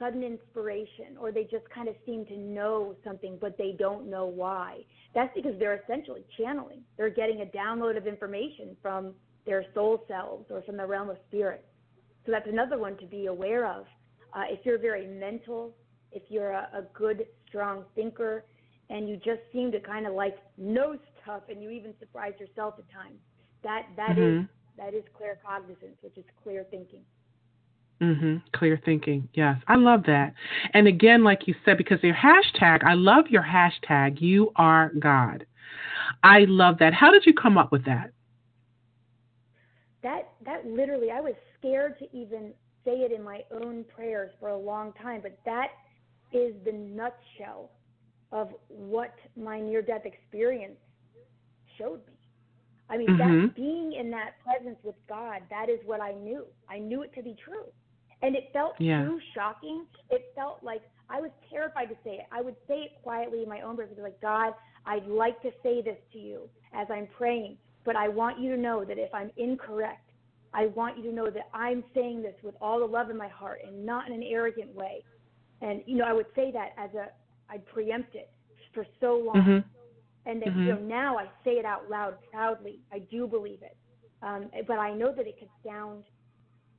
[0.00, 4.26] sudden inspiration or they just kind of seem to know something, but they don't know
[4.26, 4.80] why.
[5.14, 6.82] That's because they're essentially channeling.
[6.96, 9.14] They're getting a download of information from
[9.46, 11.64] their soul selves or from the realm of spirit.
[12.26, 13.86] So that's another one to be aware of.
[14.34, 15.76] Uh, if you're very mental,
[16.12, 18.44] if you're a, a good, strong thinker,
[18.90, 22.74] and you just seem to kind of like know stuff, and you even surprise yourself
[22.78, 23.18] at times,
[23.62, 24.48] that that is Mhm.
[24.76, 27.04] that is claircognizance, which is clear thinking.
[28.00, 29.28] Hmm Clear thinking.
[29.34, 30.32] Yes, I love that.
[30.72, 34.20] And again, like you said, because your hashtag, I love your hashtag.
[34.20, 35.46] You are God.
[36.22, 36.94] I love that.
[36.94, 38.10] How did you come up with that?
[40.02, 42.52] That that literally, I was scared to even
[42.84, 45.68] say it in my own prayers for a long time, but that
[46.32, 47.70] is the nutshell
[48.32, 50.78] of what my near-death experience
[51.76, 52.14] showed me.
[52.88, 53.18] I mean, Mhm.
[53.18, 56.46] that being in that presence with God, that is what I knew.
[56.68, 57.66] I knew it to be true.
[58.22, 59.04] And it felt Yeah.
[59.04, 59.86] too shocking.
[60.10, 62.26] It felt like I was terrified to say it.
[62.30, 64.54] I would say it quietly in my own breath, like, God,
[64.86, 68.60] I'd like to say this to you as I'm praying, but I want you to
[68.60, 70.10] know that if I'm incorrect,
[70.52, 73.28] I want you to know that I'm saying this with all the love in my
[73.28, 75.04] heart and not in an arrogant way.
[75.60, 77.10] And you know, I would say that as a
[77.48, 78.30] I'd preempt it
[78.72, 79.36] for so long.
[79.36, 79.64] Mhm.
[80.26, 80.66] And then Mhm.
[80.66, 82.80] you know now I say it out loud proudly.
[82.92, 83.76] I do believe it.
[84.22, 86.04] Um, but I know that it could sound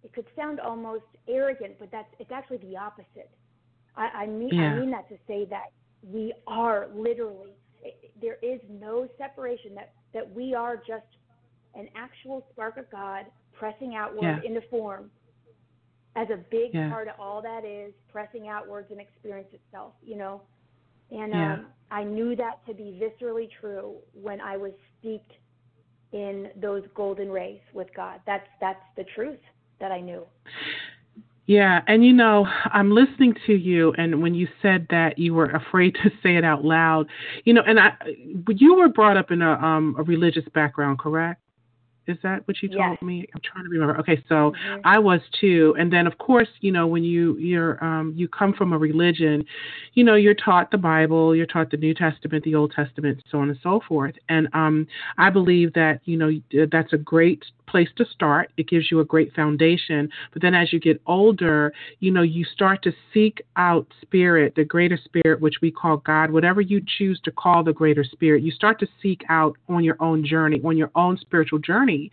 [0.04, 3.32] it could sound almost arrogant, but that's it's actually the opposite.
[3.96, 4.72] I, I mean Yeah.
[4.72, 5.68] I mean that to say that
[6.04, 11.06] we are literally it, there is no separation that that we are just
[11.76, 14.50] an actual spark of God pressing outward Yeah.
[14.50, 15.12] into form
[16.16, 16.90] as a big Yeah.
[16.90, 20.42] part of all that is pressing outwards and experience itself, you know.
[21.12, 21.54] And Yeah.
[21.54, 25.32] um, I knew that to be viscerally true when I was steeped
[26.12, 28.20] in those golden rays with God.
[28.26, 29.40] That's that's the truth
[29.82, 30.26] that I knew.
[31.48, 35.48] Yeah, and you know, I'm listening to you, and when you said that you were
[35.48, 37.08] afraid to say it out loud,
[37.44, 37.94] you know, and I,
[38.48, 41.42] you were brought up in a um a religious background, correct?
[42.08, 43.02] Is that what you told Yes.
[43.04, 43.26] me?
[43.34, 43.98] I'm trying to remember.
[44.00, 44.82] Okay, so Mhm.
[44.84, 48.54] I was too, and then of course, you know, when you you're um you come
[48.54, 49.46] from a religion,
[49.94, 53.40] you know, you're taught the Bible, you're taught the New Testament, the Old Testament, so
[53.40, 56.32] on and so forth, and um I believe that you know
[56.72, 58.52] that's a great place to start.
[58.58, 62.44] It gives you a great foundation, but then as you get older, you know, you
[62.44, 67.20] start to seek out spirit, the greater spirit, which we call God, whatever you choose
[67.24, 70.78] to call the greater spirit, you start to seek out on your own journey, on
[70.78, 72.12] your own spiritual journey.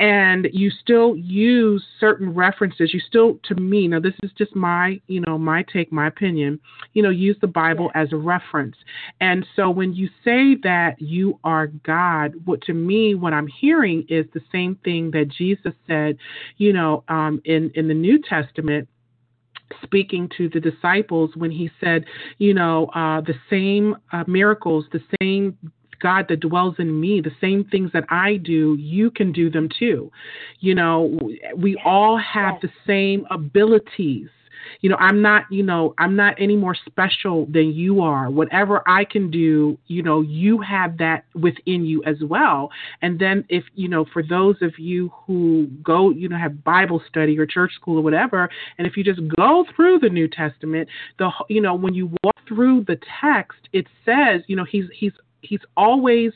[0.00, 2.94] And you still use certain references.
[2.94, 6.58] You still, to me, now this is just my, you know, my take, my opinion,
[6.94, 8.76] you know, use the Bible as a reference.
[9.20, 14.06] And so when you say that you are God, what to me, what I'm hearing
[14.08, 16.16] is the same thing that Jesus said,
[16.56, 18.88] you know, um, in, in the New Testament
[19.82, 22.04] speaking to the disciples when he said,
[22.38, 25.56] you know, uh, the same uh, miracles, the same
[26.00, 29.68] God that dwells in me, the same things that I do, you can do them
[29.78, 30.10] too.
[30.60, 31.18] You know,
[31.56, 32.62] we all have yes.
[32.62, 34.28] the same abilities.
[34.82, 38.30] You know, I'm not, you know, I'm not any more special than you are.
[38.30, 42.70] Whatever I can do, you know, you have that within you as well.
[43.02, 47.02] And then if, you know, for those of you who go, you know, have Bible
[47.08, 48.48] study or church school or whatever,
[48.78, 50.88] and if you just go through the New Testament,
[51.18, 55.12] the you know, when you walk through the text, it says, you know, he's he's
[55.42, 56.32] he's always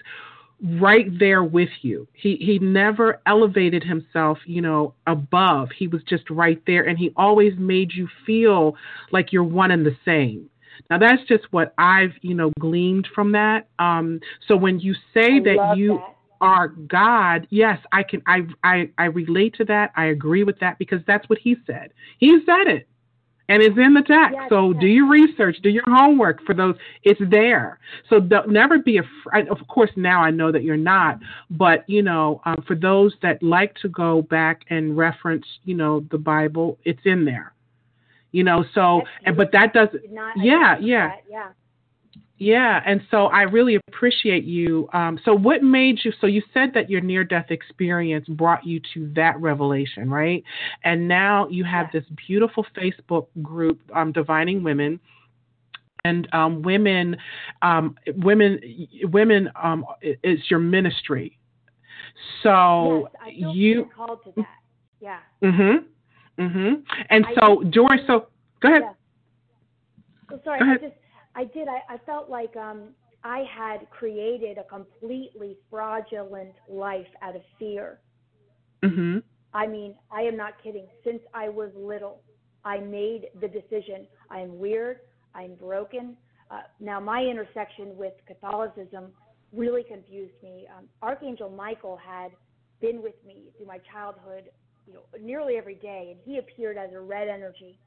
[0.63, 2.09] right there with you.
[2.13, 5.69] He he never elevated himself, you know, above.
[5.77, 8.77] He was just right there and he always made you feel
[9.13, 10.49] like you're one and the same.
[10.91, 13.69] Now that's just what I've, you know, gleaned from that.
[13.79, 16.17] Um so when you say I that you that.
[16.41, 19.93] are God, yes, I can I I I relate to that.
[19.97, 21.93] I agree with that because that's what he said.
[22.19, 22.89] He said it.
[23.49, 24.35] And it's in the text.
[24.35, 24.81] Yes, so yes.
[24.81, 26.77] do your research, do your homework for those.
[27.03, 27.79] It's there.
[28.09, 29.49] So don't, never be afraid.
[29.49, 31.19] Of course, now I know that you're not,
[31.51, 36.07] but you know, um, for those that like to go back and reference, you know,
[36.11, 37.53] the Bible, it's in there.
[38.33, 40.11] You know, so and but that doesn't.
[40.11, 41.13] Not, Yeah, yeah.
[41.31, 41.49] yeah.
[42.39, 44.89] Yeah, and so I really appreciate you.
[44.93, 46.13] Um, so, what made you?
[46.21, 50.43] So, you said that your near-death experience brought you to that revelation, right?
[50.83, 54.99] And now you have this beautiful Facebook group, um, Divining Women,
[56.05, 57.17] and um, women,
[57.63, 58.61] um, women,
[59.05, 61.39] women um, i- is your ministry.
[62.43, 64.49] So yes, I you, called to that.
[65.01, 65.19] Yeah.
[65.43, 65.85] mhm,
[66.39, 66.83] mhm.
[67.11, 68.27] And I so during, so
[68.61, 68.83] go ahead.
[68.83, 68.93] Yeah.
[70.33, 70.59] Oh, sorry.
[70.59, 70.81] Go I ahead.
[70.81, 70.95] just,
[71.35, 71.69] I did.
[71.69, 72.91] I, I felt like um,
[73.23, 78.01] I had created a completely fraudulent life out of fear.
[78.83, 79.23] Mhm.
[79.53, 80.87] I mean, I am not kidding.
[81.05, 82.23] Since I was little,
[82.65, 84.07] I made the decision.
[84.31, 85.01] I'm weird.
[85.35, 86.17] I'm broken.
[86.51, 89.13] Uh, now, my intersection with Catholicism
[89.53, 90.67] really confused me.
[90.77, 92.33] Um, Archangel Michael had
[92.81, 94.51] been with me through my childhood,
[94.87, 97.79] you know, nearly every day, and he appeared as a red energy.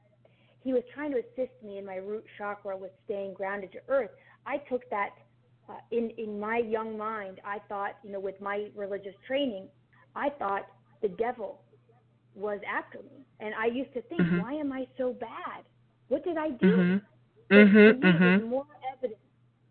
[0.62, 4.10] He was trying to assist me in my root chakra with staying grounded to earth.
[4.46, 5.10] I took that
[5.68, 7.40] uh, in in my young mind.
[7.44, 9.68] I thought, you know, with my religious training,
[10.14, 10.66] I thought
[11.02, 11.62] the devil
[12.34, 14.38] was after me, and I used to think, Mhm.
[14.38, 15.64] why am I so bad?
[16.08, 16.88] What did I do?
[16.88, 17.02] Mhm.
[17.52, 17.74] But Mhm.
[17.86, 18.48] to me, it was Mhm.
[18.48, 19.20] more evidence,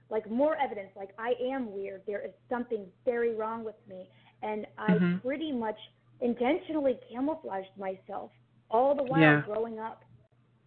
[0.09, 2.03] like more evidence, like I am weird.
[2.07, 4.09] There is something very wrong with me,
[4.41, 5.21] and I Mhm.
[5.21, 5.77] pretty much
[6.21, 8.31] intentionally camouflaged myself
[8.69, 9.41] all the while Yeah.
[9.45, 10.03] growing up,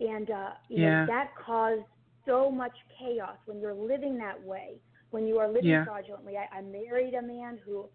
[0.00, 0.90] and uh, you Yeah.
[0.90, 1.84] know that caused
[2.26, 4.80] so much chaos when you're living that way.
[5.10, 5.84] When you are living Yeah.
[5.84, 7.88] fraudulently, I, I married a man who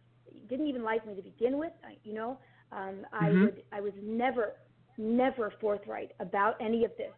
[0.50, 1.72] didn't even like me to begin with.
[1.86, 2.40] I, you know,
[2.72, 3.42] um, I Mhm.
[3.42, 4.54] would, I was never,
[4.98, 7.14] never forthright about any of this.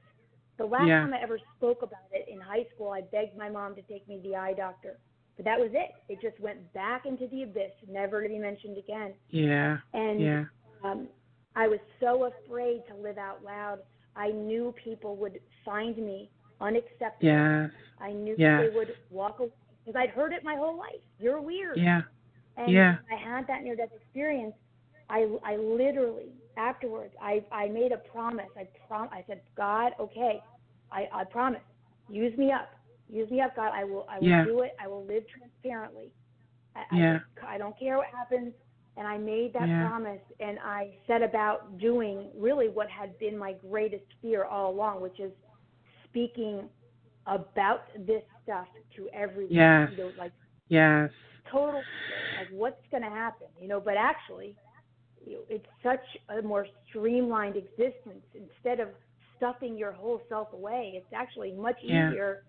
[0.57, 0.99] The last Yeah.
[0.99, 4.07] time I ever spoke about it in high school, I begged my mom to take
[4.07, 4.99] me to the eye doctor.
[5.35, 5.91] But that was it.
[6.09, 9.13] It just went back into the abyss, never to be mentioned again.
[9.29, 9.77] Yeah.
[9.93, 10.45] And Yeah.
[10.83, 11.07] um,
[11.55, 13.79] I was so afraid to live out loud.
[14.17, 17.21] I knew people would find me unacceptable.
[17.21, 17.67] Yeah.
[18.01, 18.63] I knew yes.
[18.63, 19.51] they would walk away
[19.85, 21.01] because I'd heard it my whole life.
[21.19, 21.77] You're weird.
[21.77, 22.01] Yeah.
[22.57, 22.95] And yeah.
[23.11, 24.53] I had that near death experience.
[25.09, 28.49] I I literally afterwards I I made a promise.
[28.57, 30.41] I prom I said, God, okay,
[30.91, 31.61] I I promise.
[32.09, 32.69] Use me up.
[33.09, 33.71] Use me up, God.
[33.73, 34.43] I will I will yeah.
[34.43, 34.75] do it.
[34.81, 36.11] I will live transparently.
[36.75, 37.19] I, yeah.
[37.45, 38.53] I, I don't care what happens.
[38.97, 39.87] And I made that yeah.
[39.87, 45.01] promise and I set about doing really what had been my greatest fear all along,
[45.01, 45.31] which is
[46.09, 46.67] speaking
[47.27, 49.53] about this stuff to everyone.
[49.53, 49.89] Yes.
[49.91, 50.31] You know, like
[50.69, 51.09] yes.
[51.51, 53.79] Total like what's going to happen, you know?
[53.79, 54.55] But actually,
[55.25, 56.03] you know, it's such
[56.37, 58.23] a more streamlined existence.
[58.33, 58.89] Instead of
[59.37, 62.09] stuffing your whole self away, it's actually much yeah.
[62.09, 62.43] easier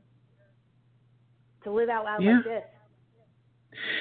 [1.65, 2.37] to live out loud yeah.
[2.37, 2.63] like this.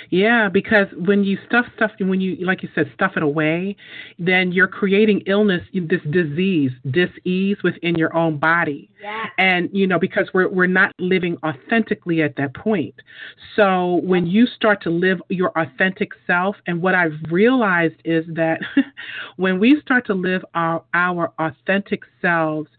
[0.09, 3.75] Yeah, because when you stuff stuff, when you like you said, stuff it away,
[4.17, 8.89] then you're creating illness, this disease, dis-ease within your own body.
[9.01, 9.25] Yeah.
[9.37, 12.95] And you know, because we're we're not living authentically at that point.
[13.55, 18.59] So when you start to live your authentic self, and what I've realized is that
[19.35, 22.69] when we start to live our our authentic selves,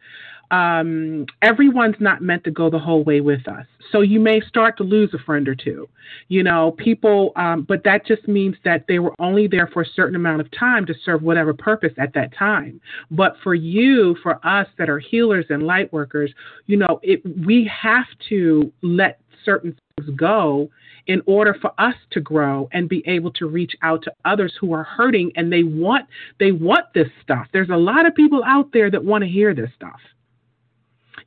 [0.50, 3.66] um, everyone's not meant to go the whole way with us.
[3.92, 5.88] So you may start to lose a friend or two,
[6.28, 9.86] you know, people, um, but that just means that they were only there for a
[9.86, 12.80] certain amount of time to serve whatever purpose at that time.
[13.10, 16.32] But for you, for us that are healers and light workers,
[16.66, 20.68] you know, it, we have to let certain things go
[21.06, 24.74] in order for us to grow and be able to reach out to others who
[24.74, 26.06] are hurting and they want
[26.38, 27.46] they want this stuff.
[27.52, 29.98] There's a lot of people out there that want to hear this stuff.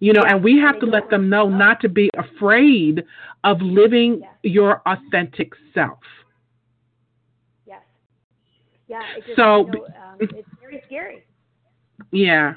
[0.01, 3.03] You know, and we have to let them know not to be afraid
[3.43, 5.99] of living your authentic self.
[7.67, 7.81] Yes.
[8.87, 9.01] Yeah.
[9.15, 11.23] Just, so you know, um, it's very scary.
[12.11, 12.55] Yeah,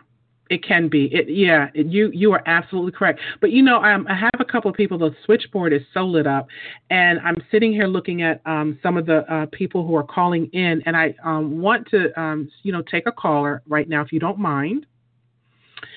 [0.49, 1.11] it can be.
[1.13, 1.69] It yeah.
[1.75, 3.21] It, you you are absolutely correct.
[3.43, 4.97] But you know, um, I have a couple of people.
[4.97, 6.47] The switchboard is so lit up,
[6.89, 10.47] and I'm sitting here looking at um, some of the uh, people who are calling
[10.55, 14.13] in, and I um, want to um, you know take a caller right now if
[14.13, 14.87] you don't mind.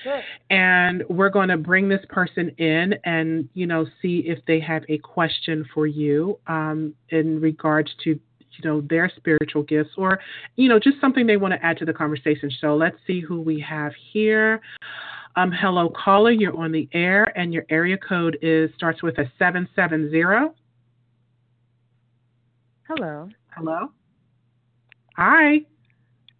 [0.02, 0.22] Sure.
[0.50, 4.84] And we're going to bring this person in and, you know, see if they have
[4.88, 10.20] a question for you um, in regards to, you know, their spiritual gifts or,
[10.56, 12.50] you know, just something they want to add to the conversation.
[12.60, 14.60] So let's see who we have here.
[15.36, 16.32] Um, hello, caller.
[16.32, 20.54] You're on the air, and your area code is starts with a seven seven zero.
[22.88, 23.28] Hello.
[23.54, 23.92] Hello.
[25.16, 25.60] Hi.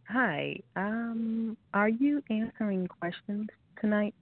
[0.08, 0.58] Hi.
[0.74, 3.48] Um, are you answering questions
[3.80, 4.14] tonight?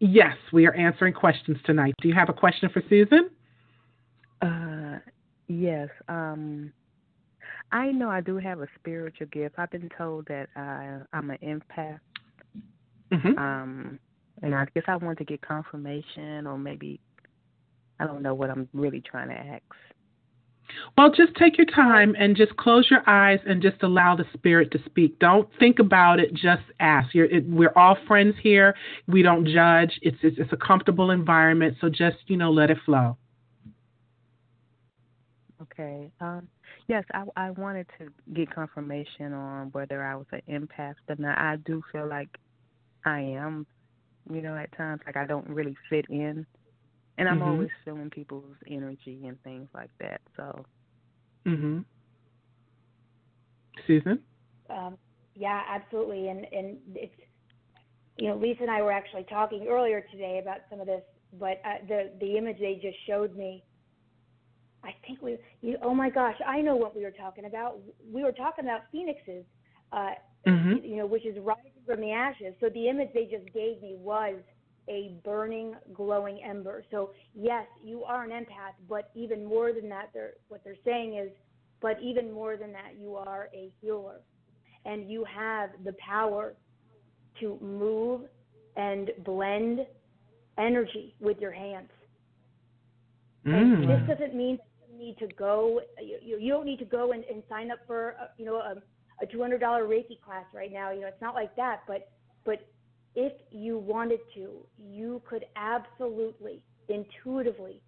[0.00, 1.94] Yes, we are answering questions tonight.
[2.02, 3.30] Do you have a question for Susan?
[4.42, 4.98] Uh,
[5.46, 5.88] yes.
[6.08, 6.72] Um,
[7.70, 9.54] I know I do have a spiritual gift.
[9.58, 12.00] I've been told that I, I'm an empath.
[13.12, 13.38] Mm-hmm.
[13.38, 13.98] Um,
[14.42, 17.00] and I guess I want to get confirmation, or maybe
[18.00, 19.62] I don't know what I'm really trying to ask.
[20.96, 24.70] Well, just take your time and just close your eyes and just allow the spirit
[24.72, 25.18] to speak.
[25.18, 26.32] Don't think about it.
[26.32, 27.14] Just ask.
[27.14, 28.74] It, we're all friends here.
[29.06, 29.98] We don't judge.
[30.02, 31.76] It's, it's it's a comfortable environment.
[31.80, 33.16] So just you know, let it flow.
[35.62, 36.10] Okay.
[36.20, 36.48] Um,
[36.88, 41.38] yes, I, I wanted to get confirmation on whether I was an empath or not.
[41.38, 42.28] I do feel like
[43.04, 43.66] I am.
[44.32, 46.46] You know, at times, like I don't really fit in
[47.18, 47.48] and I'm mm-hmm.
[47.48, 50.20] always feeling people's energy and things like that.
[50.36, 50.64] So.
[51.46, 51.84] Mhm.
[53.86, 54.22] Susan.
[54.70, 54.98] Um,
[55.34, 57.14] yeah, absolutely, and and it's
[58.16, 61.02] you know Lisa and I were actually talking earlier today about some of this,
[61.38, 63.62] but uh, the the image they just showed me.
[64.82, 67.78] I think we, you, oh my gosh, I know what we were talking about.
[68.10, 69.44] We were talking about phoenixes,
[69.92, 70.10] uh,
[70.46, 70.84] mm-hmm.
[70.84, 72.54] you know, which is rising from the ashes.
[72.60, 74.36] So the image they just gave me was
[74.88, 76.84] a burning, glowing ember.
[76.90, 81.16] So yes, you are an empath, but even more than that, they're, what they're saying
[81.16, 81.30] is,
[81.80, 84.20] but even more than that, you are a healer,
[84.84, 86.54] and you have the power
[87.40, 88.22] to move
[88.76, 89.80] and blend
[90.58, 91.90] energy with your hands.
[93.46, 93.86] Mm.
[93.86, 95.80] This doesn't mean that you need to go.
[96.00, 98.76] You, you don't need to go and, and sign up for, a, you know, a,
[99.22, 100.90] a $200 Reiki class right now.
[100.90, 102.08] You know, it's not like that, but
[102.44, 102.66] but
[103.16, 107.82] if you wanted to, you could absolutely, intuitively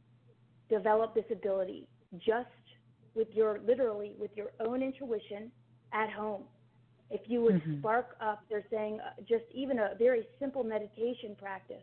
[0.69, 1.87] develop this ability
[2.19, 2.49] just
[3.15, 5.53] with your, literally, with your own intuition
[5.93, 6.43] at home.
[7.11, 7.79] If you would mm-hmm.
[7.79, 11.77] spark up, they're saying uh, just even a very simple meditation practice.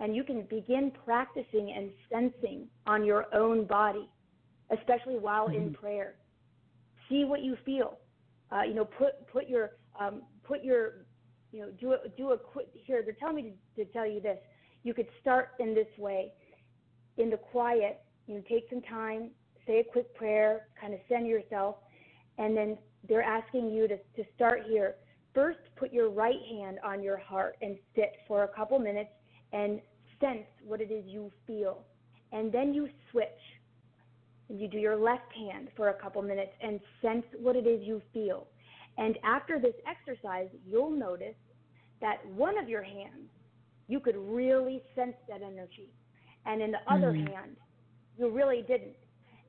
[0.00, 4.08] And you can begin practicing and sensing on your own body,
[4.76, 5.68] especially while mm-hmm.
[5.68, 6.14] in prayer.
[7.10, 7.98] See what you feel
[8.50, 11.06] uh, you know, put put your um, put your
[11.52, 13.02] you know do a do a quick here.
[13.02, 14.38] They're telling me to, to tell you this.
[14.82, 16.32] You could start in this way,
[17.16, 18.00] in the quiet.
[18.26, 19.30] You know, take some time,
[19.66, 21.76] say a quick prayer, kind of center yourself,
[22.36, 22.76] and then
[23.08, 24.96] they're asking you to to start here.
[25.34, 29.10] First, put your right hand on your heart and sit for a couple minutes
[29.52, 29.80] and
[30.20, 31.84] sense what it is you feel.
[32.32, 33.28] And then you switch
[34.48, 37.86] and you do your left hand for a couple minutes and sense what it is
[37.86, 38.46] you feel.
[38.98, 41.36] And after this exercise, you'll notice
[42.00, 43.30] that one of your hands,
[43.86, 45.90] you could really sense that energy.
[46.44, 46.94] And in the mm-hmm.
[46.94, 47.56] other hand,
[48.18, 48.96] you really didn't.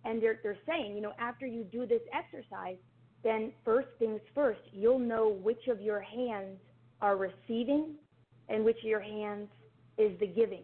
[0.06, 2.78] And they're, they're saying, you know, after you do this exercise,
[3.24, 6.58] then first things first, you'll know which of your hands
[7.02, 7.96] are receiving
[8.48, 9.50] and which of your hands
[9.98, 10.64] is the giving.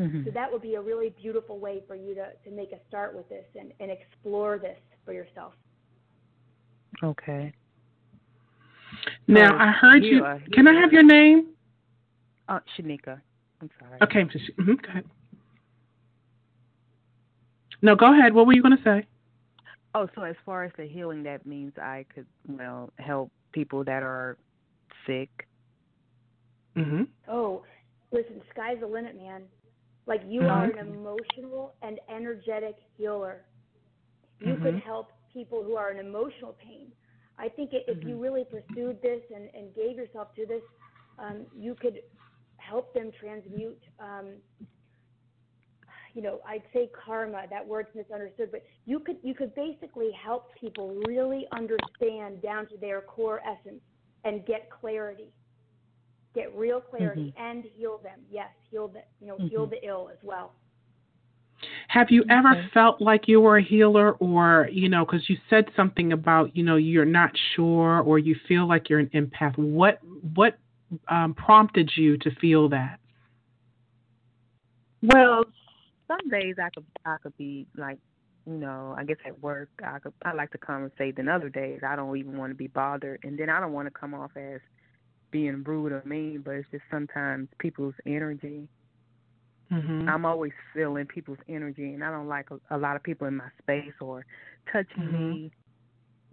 [0.00, 0.24] Mm-hmm.
[0.24, 3.14] So that would be a really beautiful way for you to, to make a start
[3.14, 5.52] with this and, and explore this for yourself.
[7.02, 7.52] Okay.
[9.26, 10.16] Now, uh, I heard you.
[10.16, 11.48] you can I have your name?
[12.48, 13.20] Oh, Shanika.
[13.60, 13.98] I'm sorry.
[14.02, 14.24] Okay.
[14.24, 15.04] Mm-hmm, go ahead.
[17.82, 18.34] No, go ahead.
[18.34, 19.06] What were you going to say?
[19.94, 24.02] Oh, so as far as the healing, that means I could, well, help people that
[24.02, 24.36] are
[25.06, 25.46] sick.
[26.76, 27.08] Mm Mhm.
[27.28, 27.62] Oh,
[28.10, 29.42] listen, sky's the limit, man.
[30.06, 30.50] Like you mm-hmm.
[30.50, 33.42] are an emotional and energetic healer.
[34.40, 34.64] You mm-hmm.
[34.64, 36.88] could help people who are in emotional pain.
[37.38, 38.08] I think if mm-hmm.
[38.08, 40.62] you really pursued this and, and gave yourself to this,
[41.18, 42.00] um, you could
[42.56, 43.82] help them transmute.
[43.98, 44.34] Um,
[46.14, 47.42] you know, I'd say karma.
[47.50, 52.76] That word's misunderstood, but you could you could basically help people really understand down to
[52.80, 53.82] their core essence
[54.24, 55.32] and get clarity
[56.34, 57.42] get real clarity mm-hmm.
[57.42, 58.20] and heal them.
[58.30, 59.48] Yes, heal the you know mm-hmm.
[59.48, 60.52] heal the ill as well.
[61.88, 62.68] Have you ever okay.
[62.72, 66.62] felt like you were a healer, or you know, because you said something about you
[66.62, 69.56] know you're not sure, or you feel like you're an empath?
[69.56, 69.98] What
[70.34, 70.58] what
[71.08, 72.98] um, prompted you to feel that?
[75.02, 75.44] Well,
[76.08, 77.98] some days I could I could be like,
[78.46, 81.16] you know, I guess at work I could I like to conversate.
[81.16, 83.86] Then other days I don't even want to be bothered, and then I don't want
[83.86, 84.60] to come off as
[85.30, 88.68] being rude or mean, but it's just sometimes people's energy.
[89.74, 90.08] Mm-hmm.
[90.08, 93.36] I'm always feeling people's energy, and I don't like a, a lot of people in
[93.36, 94.24] my space or
[94.72, 95.30] touching mm-hmm.
[95.30, 95.50] me,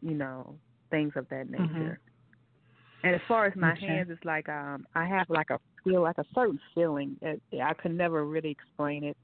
[0.01, 0.55] you know,
[0.89, 1.63] things of that mm-hmm.
[1.63, 1.99] nature.
[1.99, 3.07] Mm-hmm.
[3.07, 3.87] And as far as my okay.
[3.87, 7.73] hands, it's like um I have like a feel like a certain feeling that I
[7.73, 9.17] could never really explain it,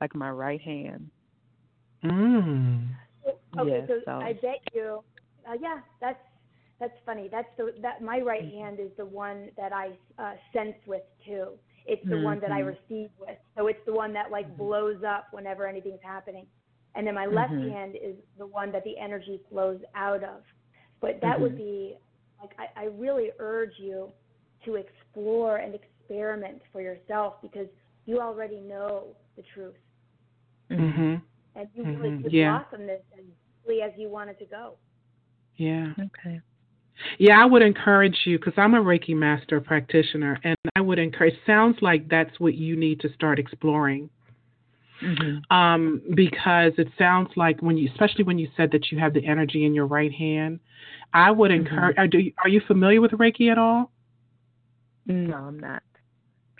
[0.00, 1.08] like my right hand.
[2.04, 2.88] Mm.
[3.58, 5.02] Okay, yes, so, so I bet you,
[5.48, 6.18] uh, yeah, that's
[6.78, 7.28] that's funny.
[7.30, 8.58] That's the that my right mm-hmm.
[8.58, 11.52] hand is the one that I uh, sense with too.
[11.86, 12.24] It's the mm-hmm.
[12.24, 12.68] one that I mm-hmm.
[12.90, 13.36] receive with.
[13.56, 14.62] So it's the one that like mm-hmm.
[14.62, 16.46] blows up whenever anything's happening.
[16.94, 17.70] And then my left mm-hmm.
[17.70, 20.42] hand is the one that the energy flows out of.
[21.00, 21.58] But that would mm-hmm.
[21.58, 21.96] be
[22.40, 24.10] like I, I really urge you
[24.64, 27.66] to explore and experiment for yourself because
[28.06, 29.74] you already know the truth.
[30.70, 31.16] Mm-hmm.
[31.54, 32.58] And you really could yeah.
[32.58, 33.24] blossom this as
[33.62, 34.74] quickly as you want it to go.
[35.56, 35.92] Yeah.
[35.98, 36.40] Okay.
[37.18, 41.34] Yeah, I would encourage you because I'm a Reiki master practitioner, and I would encourage.
[41.46, 44.10] Sounds like that's what you need to start exploring.
[45.02, 45.56] Mm-hmm.
[45.56, 49.26] Um, because it sounds like when you, especially when you said that you have the
[49.26, 50.60] energy in your right hand,
[51.12, 51.66] I would mm-hmm.
[51.66, 51.96] encourage.
[51.98, 53.90] Are, you, are you familiar with Reiki at all?
[55.06, 55.82] No, I'm not.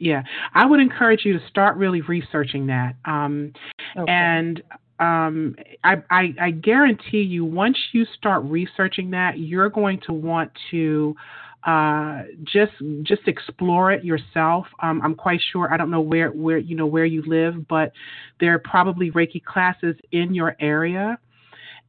[0.00, 0.22] Yeah,
[0.54, 2.96] I would encourage you to start really researching that.
[3.04, 3.52] Um,
[3.96, 4.10] okay.
[4.10, 4.60] And
[5.02, 10.52] um, I, I, I guarantee you, once you start researching that, you're going to want
[10.70, 11.16] to
[11.64, 12.72] uh, just
[13.02, 14.66] just explore it yourself.
[14.80, 15.72] Um, I'm quite sure.
[15.72, 17.92] I don't know where where you know where you live, but
[18.38, 21.18] there are probably Reiki classes in your area,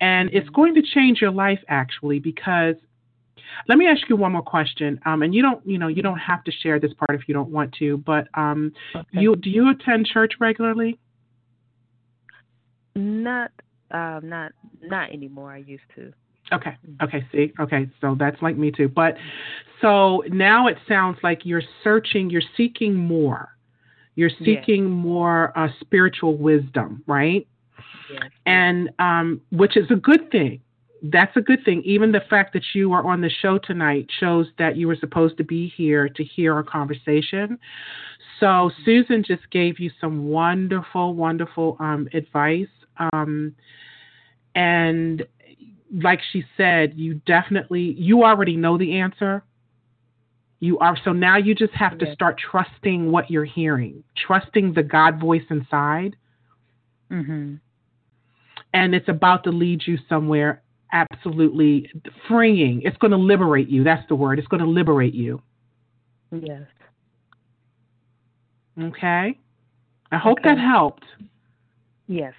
[0.02, 0.56] and it's mm-hmm.
[0.56, 2.76] going to change your life actually because.
[3.68, 6.18] Let me ask you one more question, um, and you don't, you know, you don't
[6.18, 7.98] have to share this part if you don't want to.
[7.98, 9.08] But um, okay.
[9.12, 10.98] you do you attend church regularly?
[12.96, 13.52] Not,
[13.92, 15.52] uh, not, not anymore.
[15.52, 16.14] I used to.
[16.52, 16.78] Okay.
[17.02, 17.26] Okay.
[17.32, 17.54] See.
[17.60, 17.90] Okay.
[18.02, 18.88] So that's like me too.
[18.88, 19.16] But
[19.82, 22.30] so now it sounds like you're searching.
[22.30, 23.50] You're seeking more.
[24.16, 27.48] You're seeking more uh, spiritual wisdom, right?
[28.12, 28.30] Yes.
[28.46, 30.62] And um, which is a good thing.
[31.02, 31.82] That's a good thing.
[31.84, 35.38] Even the fact that you are on the show tonight shows that you were supposed
[35.38, 37.58] to be here to hear our conversation.
[38.40, 38.84] So mm-hmm.
[38.86, 42.68] Susan just gave you some wonderful, wonderful um, advice
[42.98, 43.56] um,
[44.56, 45.26] and
[46.02, 49.44] like she said, you definitely you already know the answer.
[50.60, 54.84] You are so now you just have to start trusting what you're hearing, trusting the
[54.84, 56.16] God voice inside.
[57.12, 57.56] Mm-hmm.
[58.74, 60.64] And it's about to lead you somewhere
[60.94, 61.92] absolutely
[62.28, 62.82] freeing.
[62.84, 63.84] It's going to liberate you.
[63.84, 64.40] That's the word.
[64.40, 65.42] It's going to liberate you.
[66.32, 66.62] Yes.
[68.80, 69.38] Okay.
[70.12, 70.50] I hope Okay.
[70.50, 71.04] that helped.
[72.08, 72.34] Yes.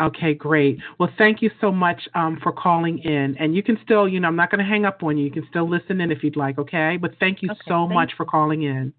[0.00, 0.78] Okay, great.
[0.98, 3.36] Well, thank you so much um, for calling in.
[3.38, 5.24] And you can still, you know, I'm not going to hang up on you.
[5.24, 6.96] You can still listen in if you'd like, okay?
[7.00, 8.92] But thank you Okay, so much for calling in.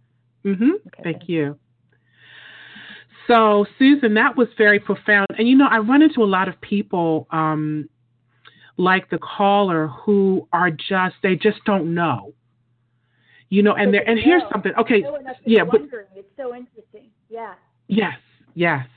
[0.46, 0.64] Mm-hmm.
[0.64, 1.60] Okay, thank thank you.
[3.28, 5.28] So, Susan, that was very profound.
[5.38, 7.90] And, you know, I run into a lot of people um,
[8.78, 12.34] like the caller who are just, they just don't know.
[13.50, 14.72] You know, and But they're, and here's something.
[14.80, 15.82] Okay, Know enough to yeah, but
[16.16, 17.10] it's so interesting.
[17.30, 17.54] Yeah.
[17.88, 18.18] Yes,
[18.56, 18.88] yes,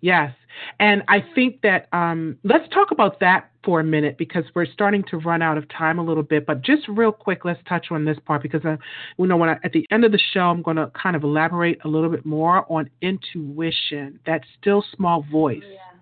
[0.00, 0.32] yes.
[0.80, 5.04] And I think that um, let's talk about that for a minute because we're starting
[5.10, 6.46] to run out of time a little bit.
[6.46, 8.76] But just real quick, let's touch on this part because uh,
[9.18, 11.22] you know when I, at the end of the show, I'm going to kind of
[11.22, 15.98] elaborate a little bit more on intuition, that still small voice Yeah.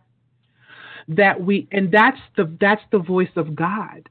[1.09, 4.09] that we, and that's the that's the voice of God.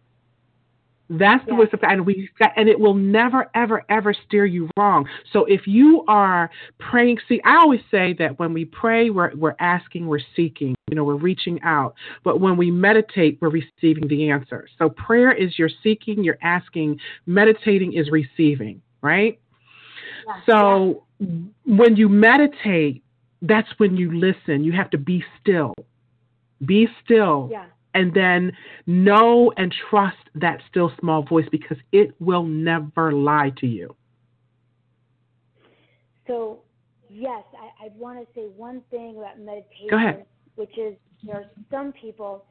[1.10, 4.70] That's the voice of God, and we and it will never, ever, ever steer you
[4.76, 5.08] wrong.
[5.34, 6.50] So if you are
[6.80, 10.96] praying, see, I always say that when we pray, we're we're asking, we're seeking, you
[10.96, 11.94] know, we're reaching out.
[12.24, 14.68] But when we meditate, we're receiving the answer.
[14.80, 17.00] So prayer is you're seeking, you're asking.
[17.28, 19.40] Meditating is receiving, right?
[20.28, 20.42] Yeah.
[20.48, 21.04] So
[21.66, 23.04] when you meditate,
[23.44, 24.64] that's when you listen.
[24.64, 25.74] You have to be still.
[26.66, 27.66] Be still Yeah.
[27.96, 28.52] And then
[28.86, 33.96] know and trust that still small voice because it will never lie to you.
[36.28, 36.60] So,
[37.10, 40.26] yes, I, I want to say one thing about meditation, Go ahead.
[40.56, 42.46] which is there are some people.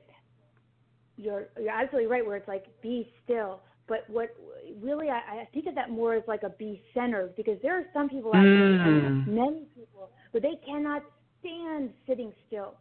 [1.16, 4.34] You're you're absolutely right where it's like be still, but what
[4.82, 7.84] really I, I think of that more as like a be centered because there are
[7.92, 9.26] some people out there, Mm.
[9.26, 11.05] many people, but they cannot
[11.40, 12.74] stand sitting still.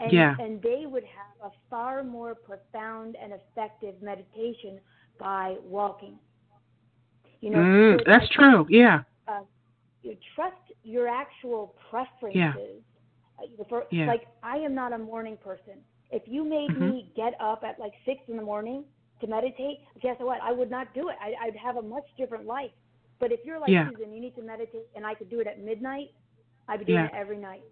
[0.00, 0.36] And, Yeah.
[0.38, 4.80] and they would have a far more profound and effective meditation
[5.18, 6.18] by walking.
[7.40, 8.66] You know, Mm, so that's like- true.
[8.68, 9.02] Yeah.
[9.26, 9.42] uh,
[10.02, 12.36] you trust your actual preferences.
[12.36, 12.54] Yeah.
[13.38, 14.06] Uh, for, Yeah.
[14.06, 15.84] Like I am not a morning person.
[16.10, 16.80] If you made Mhm.
[16.92, 18.84] me get up at like six in the morning
[19.20, 20.40] to meditate, guess what?
[20.42, 21.16] I would not do it.
[21.20, 22.70] I, I'd have a much different life.
[23.18, 23.90] But if you're like Yeah.
[23.90, 26.12] Susan, you need to meditate, and I could do it at midnight.
[26.68, 27.06] I'd be doing Yeah.
[27.06, 27.64] it every night.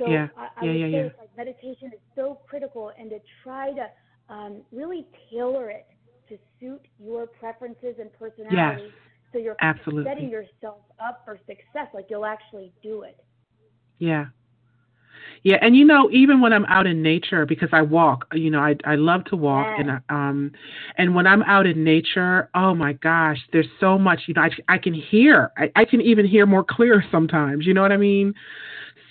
[0.00, 0.28] So Yeah.
[0.36, 1.08] I, I Yeah, would yeah, say yeah.
[1.18, 3.86] like meditation is so critical, and to try to
[4.34, 5.86] um, really tailor it
[6.28, 8.82] to suit your preferences and personality.
[8.82, 8.92] Yes.
[9.32, 10.04] So you're Absolutely.
[10.10, 13.16] setting yourself up for success, like you'll actually do it.
[13.98, 14.26] Yeah.
[15.42, 18.60] Yeah, and you know, even when I'm out in nature, because I walk, you know,
[18.60, 19.78] I I love to walk, Yes.
[19.78, 20.52] and I, um,
[20.98, 24.50] and when I'm out in nature, oh my gosh, there's so much, you know, I
[24.74, 27.66] I can hear, I, I can even hear more clear sometimes.
[27.66, 28.34] You know what I mean?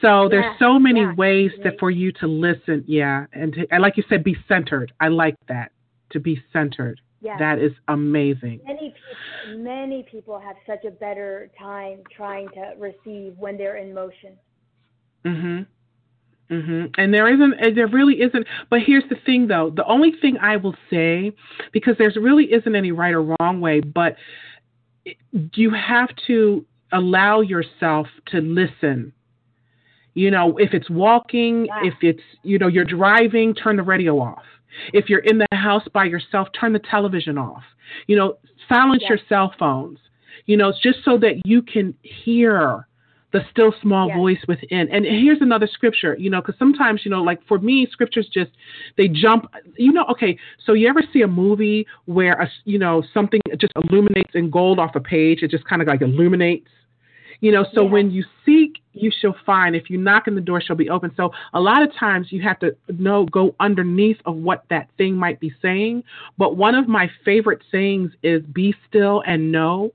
[0.01, 3.67] So there's Yeah, so many yeah, ways that for you to listen, yeah, and to,
[3.71, 4.93] and like you said, be centered.
[4.99, 5.71] I like that
[6.11, 7.01] to be centered.
[7.21, 7.37] Yeah.
[7.37, 8.61] That is amazing.
[8.65, 13.93] Many people, many people have such a better time trying to receive when they're in
[13.93, 14.37] motion.
[15.25, 15.65] Mhm.
[16.49, 16.95] Mhm.
[16.97, 19.69] And there isn't there really isn't but here's the thing though.
[19.69, 21.33] The only thing I will say
[21.73, 24.15] because there's really isn't any right or wrong way, but
[25.53, 29.13] you have to allow yourself to listen.
[30.19, 31.85] You know, if it's walking, Yeah.
[31.85, 34.43] if it's, you know, you're driving, turn the radio off.
[34.91, 37.63] If you're in the house by yourself, turn the television off.
[38.07, 39.11] You know, silence Yeah.
[39.11, 39.97] your cell phones.
[40.45, 42.85] You know, it's just so that you can hear
[43.31, 44.17] the still small Yes.
[44.17, 44.89] voice within.
[44.89, 48.51] And here's another scripture, you know, because sometimes, you know, like for me, scriptures just
[48.97, 49.47] they jump.
[49.77, 53.71] You know, okay, so you ever see a movie where a you know something just
[53.81, 55.43] illuminates in gold off a page?
[55.43, 56.67] It just kind of like illuminates.
[57.41, 57.91] You know, so Yeah.
[57.91, 59.75] when you seek, you shall find.
[59.75, 61.11] If you knock on the door, shall be open.
[61.15, 65.15] So a lot of times you have to know go underneath of what that thing
[65.15, 66.03] might be saying.
[66.37, 69.91] But one of my favorite sayings is "Be still and know."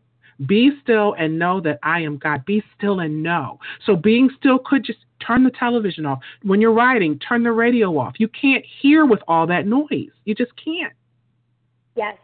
[0.46, 2.44] Be still and know that I am God.
[2.44, 3.60] Be still and know.
[3.86, 6.18] So being still could just turn the television off.
[6.42, 8.14] When you're riding, turn the radio off.
[8.18, 10.10] You can't hear with all that noise.
[10.24, 10.92] You just can't.
[11.94, 12.16] Yes.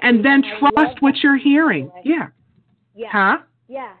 [0.00, 0.58] And then absolutely.
[0.58, 1.90] I love trust what you're hearing.
[2.04, 2.28] Yeah.
[2.94, 3.08] Yeah.
[3.10, 3.38] Huh?
[3.68, 3.92] Yeah.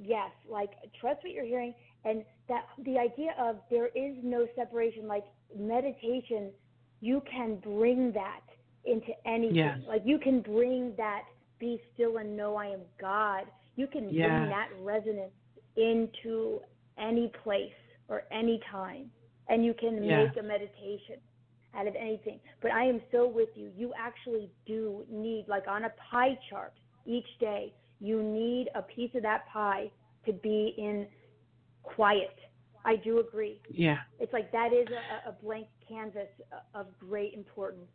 [0.00, 0.30] Yes.
[0.48, 0.70] Like
[1.00, 1.74] trust what you're hearing
[2.04, 5.24] and that the idea of there is no separation, like
[5.58, 6.50] meditation,
[7.00, 8.40] you can bring that
[8.84, 9.56] into anything.
[9.56, 9.78] Yes.
[9.88, 11.22] Like you can bring that
[11.58, 13.44] be still and know I am God.
[13.76, 14.28] You can Yes.
[14.40, 15.32] bring that resonance
[15.76, 16.60] into
[16.98, 17.72] any place
[18.08, 19.10] or any time.
[19.48, 20.28] And you can Yes.
[20.34, 21.20] make a meditation
[21.74, 22.40] out of anything.
[22.60, 23.70] But I am so with you.
[23.76, 26.72] You actually do need, like on a pie chart
[27.04, 29.90] each day, you need a piece of that pie
[30.24, 31.06] to be in
[31.82, 32.36] quiet.
[32.84, 33.60] I do agree.
[33.70, 33.98] Yeah.
[34.20, 36.28] It's like that is a, a blank canvas
[36.74, 37.88] of great importance.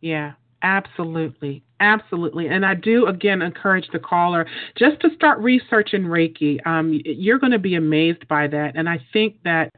[0.00, 0.32] Yeah,
[0.64, 1.62] Absolutely.
[1.78, 2.48] Absolutely.
[2.48, 4.46] And I do, again, encourage the caller
[4.76, 6.66] just to start researching Reiki.
[6.66, 8.72] Um, you're going to be amazed by that.
[8.74, 9.70] And I think that,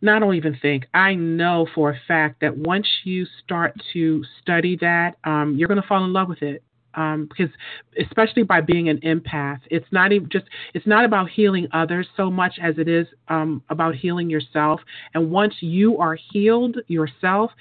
[0.00, 4.76] not only even think, I know for a fact that once you start to study
[4.80, 6.62] that, um, you're going to fall in love with it
[6.98, 7.54] um, because
[7.98, 12.30] especially by being an empath, it's not even just it's not about healing others so
[12.30, 14.80] much as it is um, about healing yourself.
[15.14, 17.52] And once you are healed yourself,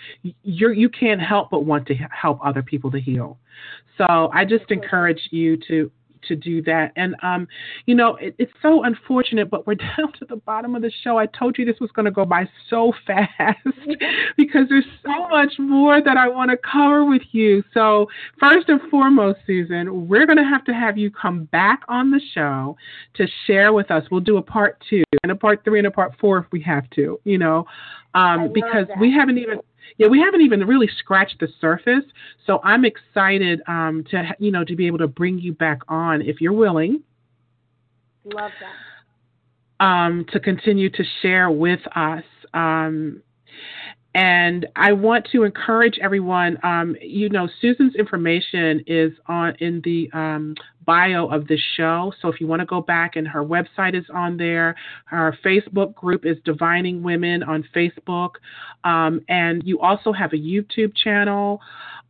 [0.43, 3.38] you you can't help but want to help other people to heal.
[3.97, 5.91] So I just encourage you to
[6.28, 6.91] to do that.
[6.95, 7.47] And, um,
[7.86, 11.17] you know, it, it's so unfortunate, but we're down to the bottom of the show.
[11.17, 13.59] I told you this was going to go by so fast
[14.38, 17.63] because there's so much more that I want to cover with you.
[17.73, 18.07] So,
[18.39, 22.21] first and foremost, Susan, we're going to have to have you come back on the
[22.34, 22.78] show
[23.15, 24.03] to share with us.
[24.11, 26.61] We'll do a part two and a part three and a part four if we
[26.63, 27.65] have to, you know,
[28.13, 29.59] um, because we haven't even
[29.97, 32.03] yeah, we haven't even really scratched the surface.
[32.45, 36.21] So I'm excited um, to you know to be able to bring you back on
[36.21, 37.01] if you're willing.
[38.25, 39.85] Love that.
[39.85, 42.23] Um, to continue to share with us.
[42.53, 43.21] Um,
[44.15, 46.57] and I want to encourage everyone.
[46.63, 50.55] Um, you know, Susan's information is on in the um,
[50.88, 52.11] bio of the show.
[52.19, 54.75] So if you want to go back, and her website is on there.
[55.05, 58.31] Her Facebook group is Divining Women on Facebook,
[58.83, 61.61] um, and you also have a YouTube channel.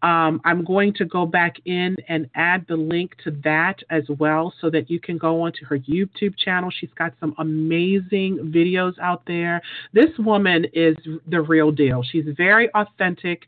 [0.03, 4.53] Um, I'm going to go back in and add the link to that as well
[4.61, 6.69] so that you can go onto her YouTube channel.
[6.69, 9.59] She's got some amazing videos out there.
[9.93, 10.95] This woman is
[11.27, 12.03] the real deal.
[12.03, 13.47] She's very authentic.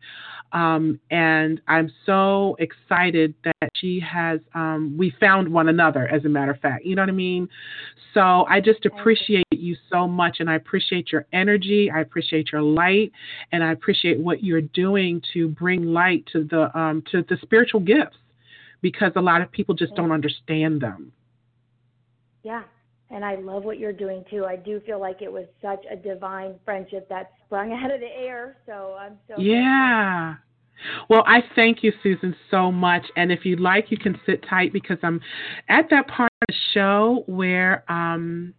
[0.52, 6.30] Um, and I'm so excited that she has, um, we found one another, as a
[6.30, 6.86] matter of fact.
[6.86, 7.50] You know what I mean?
[8.14, 11.92] So I just appreciate you so much, and I appreciate your energy.
[11.92, 13.12] I appreciate your light,
[13.52, 17.80] and I appreciate what you're doing to bring light to the um, to the spiritual
[17.82, 18.18] gifts,
[18.82, 21.12] because a lot of people just don't understand them.
[22.44, 22.64] Yeah,
[23.12, 24.46] and I love what you're doing too.
[24.46, 28.08] I do feel like it was such a divine friendship that sprung out of the
[28.08, 28.58] air.
[28.66, 30.36] So I'm so yeah.
[31.10, 33.06] Well, I thank you, Susan, so much.
[33.16, 35.22] And if you'd like, you can sit tight because I'm
[35.68, 38.54] at that part of the show where um,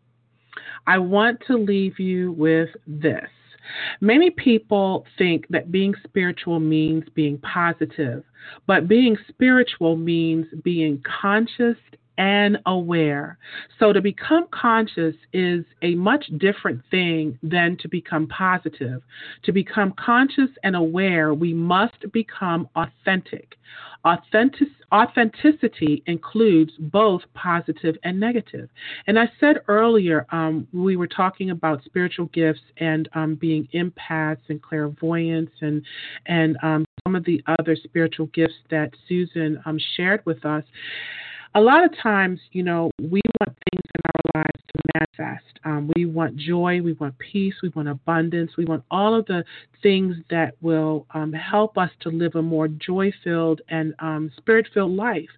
[0.86, 3.28] I want to leave you with this.
[4.00, 8.24] Many people think that being spiritual means being positive,
[8.66, 11.76] but being spiritual means being conscious
[12.20, 13.38] and aware.
[13.78, 19.00] So to become conscious is a much different thing than to become positive.
[19.44, 23.54] To become conscious and aware, we must become authentic.
[24.04, 28.68] Authentic, authenticity includes both positive and negative.
[29.06, 34.40] And I said earlier, um, we were talking about spiritual gifts and um, being empaths
[34.48, 35.82] and clairvoyance and
[36.26, 40.64] and um, some of the other spiritual gifts that Susan um, shared with us
[41.54, 45.58] a lot of times, you know, we want things in our lives to manifest.
[45.64, 49.44] Um, we want joy, we want peace, we want abundance, we want all of the
[49.82, 54.68] things that will um, help us to live a more joy filled and um, spirit
[54.72, 55.28] filled life.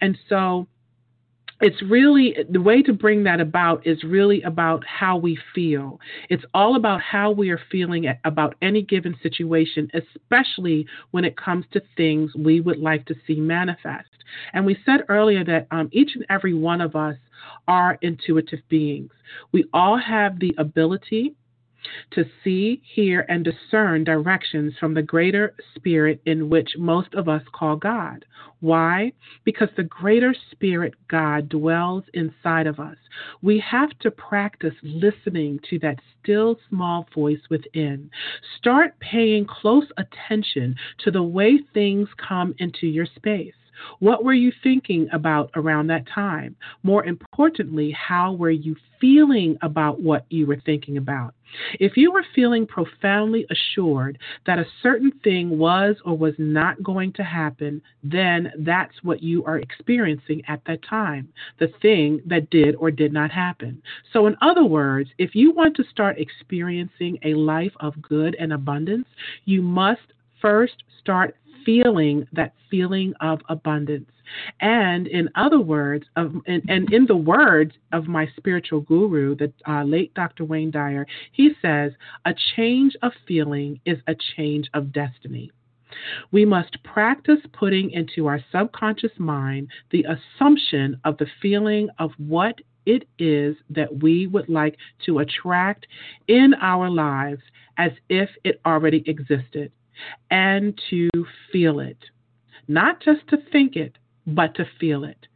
[0.00, 0.66] And so,
[1.62, 6.00] it's really the way to bring that about is really about how we feel.
[6.28, 11.64] It's all about how we are feeling about any given situation, especially when it comes
[11.72, 14.08] to things we would like to see manifest.
[14.52, 17.16] And we said earlier that um, each and every one of us
[17.68, 19.12] are intuitive beings.
[19.52, 21.36] We all have the ability
[22.12, 27.42] to see, hear, and discern directions from the greater spirit in which most of us
[27.52, 28.24] call God.
[28.60, 29.12] Why?
[29.44, 32.96] Because the greater spirit, God, dwells inside of us.
[33.42, 38.10] We have to practice listening to that still small voice within.
[38.58, 43.54] Start paying close attention to the way things come into your space.
[43.98, 46.56] What were you thinking about around that time?
[46.82, 51.34] More importantly, how were you feeling about what you were thinking about?
[51.78, 57.12] If you were feeling profoundly assured that a certain thing was or was not going
[57.14, 61.28] to happen, then that's what you are experiencing at that time,
[61.58, 63.82] the thing that did or did not happen.
[64.12, 68.52] So, in other words, if you want to start experiencing a life of good and
[68.52, 69.06] abundance,
[69.44, 70.00] you must
[70.40, 74.10] first start feeling that feeling of abundance.
[74.60, 79.52] And in other words, of, and, and in the words of my spiritual guru, the
[79.68, 80.44] uh, late Dr.
[80.44, 81.92] Wayne Dyer, he says,
[82.24, 85.50] a change of feeling is a change of destiny.
[86.30, 92.58] We must practice putting into our subconscious mind the assumption of the feeling of what
[92.86, 95.86] it is that we would like to attract
[96.28, 97.42] in our lives
[97.76, 99.70] as if it already existed
[100.30, 101.08] and to
[101.52, 101.98] feel it.
[102.68, 105.26] Not just to think it, but to feel it.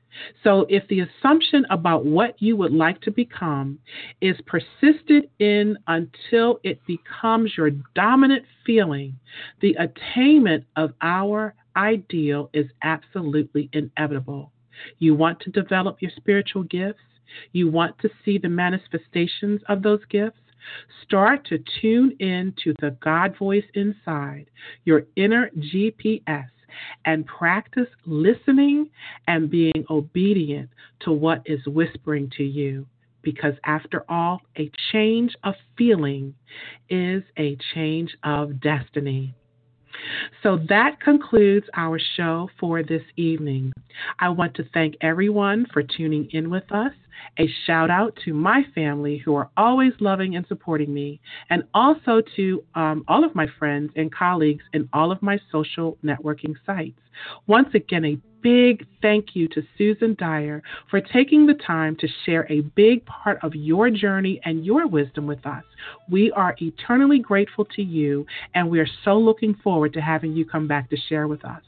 [0.42, 3.78] So, if the assumption about what you would like to become
[4.22, 9.18] is persisted in until it becomes your dominant feeling,
[9.60, 14.52] the attainment of our ideal is absolutely inevitable.
[14.98, 17.00] You want to develop your spiritual gifts,
[17.52, 20.40] you want to see the manifestations of those gifts.
[21.04, 24.46] Start to tune in to the God voice inside,
[24.84, 26.48] your inner GPS
[27.04, 28.90] and practice listening
[29.28, 32.86] and being obedient to what is whispering to you.
[33.22, 36.34] Because after all, a change of feeling
[36.88, 39.34] is a change of destiny.
[40.42, 43.72] So that concludes our show for this evening.
[44.18, 46.92] I want to thank everyone for tuning in with us.
[47.38, 52.22] A shout out to my family who are always loving and supporting me, and also
[52.36, 57.00] to um, all of my friends and colleagues in all of my social networking sites.
[57.46, 62.46] Once again, a big thank you to Susan Dyer for taking the time to share
[62.50, 65.64] a big part of your journey and your wisdom with us.
[66.08, 70.44] We are eternally grateful to you, and we are so looking forward to having you
[70.44, 71.62] come back to share with us.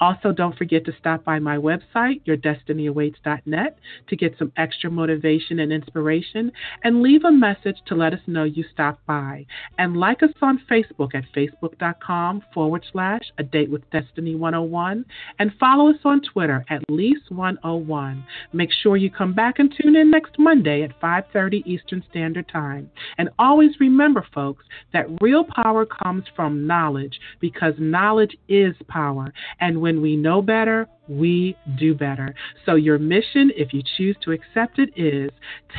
[0.00, 5.72] Also, don't forget to stop by my website, yourdestinyawaits.net, to get some extra motivation and
[5.72, 6.52] inspiration,
[6.84, 9.44] and leave a message to let us know you stopped by.
[9.78, 15.04] And like us on Facebook at facebook.com forward slash a date with destiny 101,
[15.38, 18.24] and follow us on Twitter at lyse 101.
[18.52, 22.90] Make sure you come back and tune in next Monday at 5:30 Eastern Standard Time.
[23.18, 29.32] And always remember, folks, that real power comes from knowledge because knowledge is power.
[29.60, 32.34] And when we know better, we do better.
[32.64, 35.30] So, your mission, if you choose to accept it, is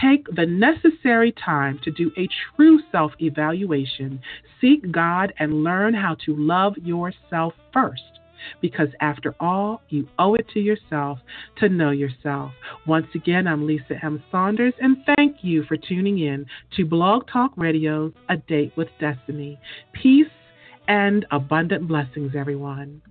[0.02, 4.20] take the necessary time to do a true self evaluation,
[4.60, 8.04] seek God, and learn how to love yourself first.
[8.60, 11.20] Because after all, you owe it to yourself
[11.58, 12.52] to know yourself.
[12.88, 14.24] Once again, I'm Lisa M.
[14.32, 19.60] Saunders, and thank you for tuning in to Blog Talk Radio's A Date with Destiny.
[19.94, 20.26] Peace
[20.88, 23.02] and abundant blessings, everyone.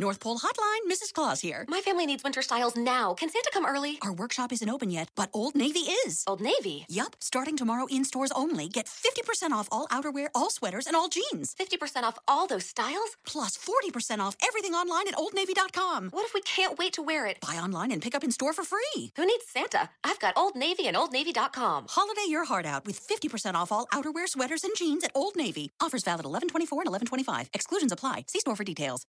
[0.00, 1.12] North Pole Hotline, Mrs.
[1.12, 1.66] Claus here.
[1.68, 3.12] My family needs winter styles now.
[3.12, 3.98] Can Santa come early?
[4.00, 6.24] Our workshop isn't open yet, but Old Navy is.
[6.26, 6.86] Old Navy?
[6.88, 7.16] Yup.
[7.20, 11.54] Starting tomorrow in stores only, get 50% off all outerwear, all sweaters, and all jeans.
[11.54, 13.10] 50% off all those styles?
[13.26, 16.08] Plus 40% off everything online at OldNavy.com.
[16.12, 17.38] What if we can't wait to wear it?
[17.42, 19.12] Buy online and pick up in store for free.
[19.16, 19.90] Who needs Santa?
[20.02, 21.86] I've got Old Navy and OldNavy.com.
[21.90, 25.72] Holiday your heart out with 50% off all outerwear, sweaters, and jeans at Old Navy.
[25.78, 27.50] Offers valid 1124 and 1125.
[27.52, 28.24] Exclusions apply.
[28.28, 29.04] See store for details.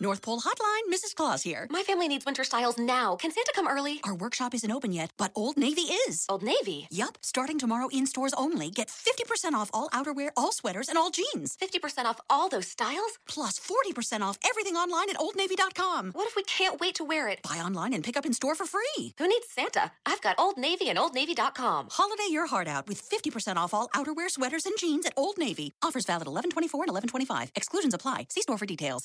[0.00, 1.14] North Pole Hotline, Mrs.
[1.14, 1.66] Claus here.
[1.70, 3.16] My family needs winter styles now.
[3.16, 4.00] Can Santa come early?
[4.02, 6.24] Our workshop isn't open yet, but Old Navy is.
[6.26, 6.88] Old Navy?
[6.90, 8.70] Yup, starting tomorrow in stores only.
[8.70, 11.54] Get 50% off all outerwear, all sweaters, and all jeans.
[11.60, 13.18] 50% off all those styles?
[13.28, 16.12] Plus 40% off everything online at oldnavy.com.
[16.12, 17.42] What if we can't wait to wear it?
[17.42, 19.12] Buy online and pick up in store for free.
[19.18, 19.92] Who needs Santa?
[20.06, 21.88] I've got Old Navy and OldNavy.com.
[21.90, 25.74] Holiday your heart out with 50% off all outerwear, sweaters, and jeans at Old Navy.
[25.82, 27.52] Offers valid 1124 and 1125.
[27.54, 28.28] Exclusions apply.
[28.30, 29.04] See store for details.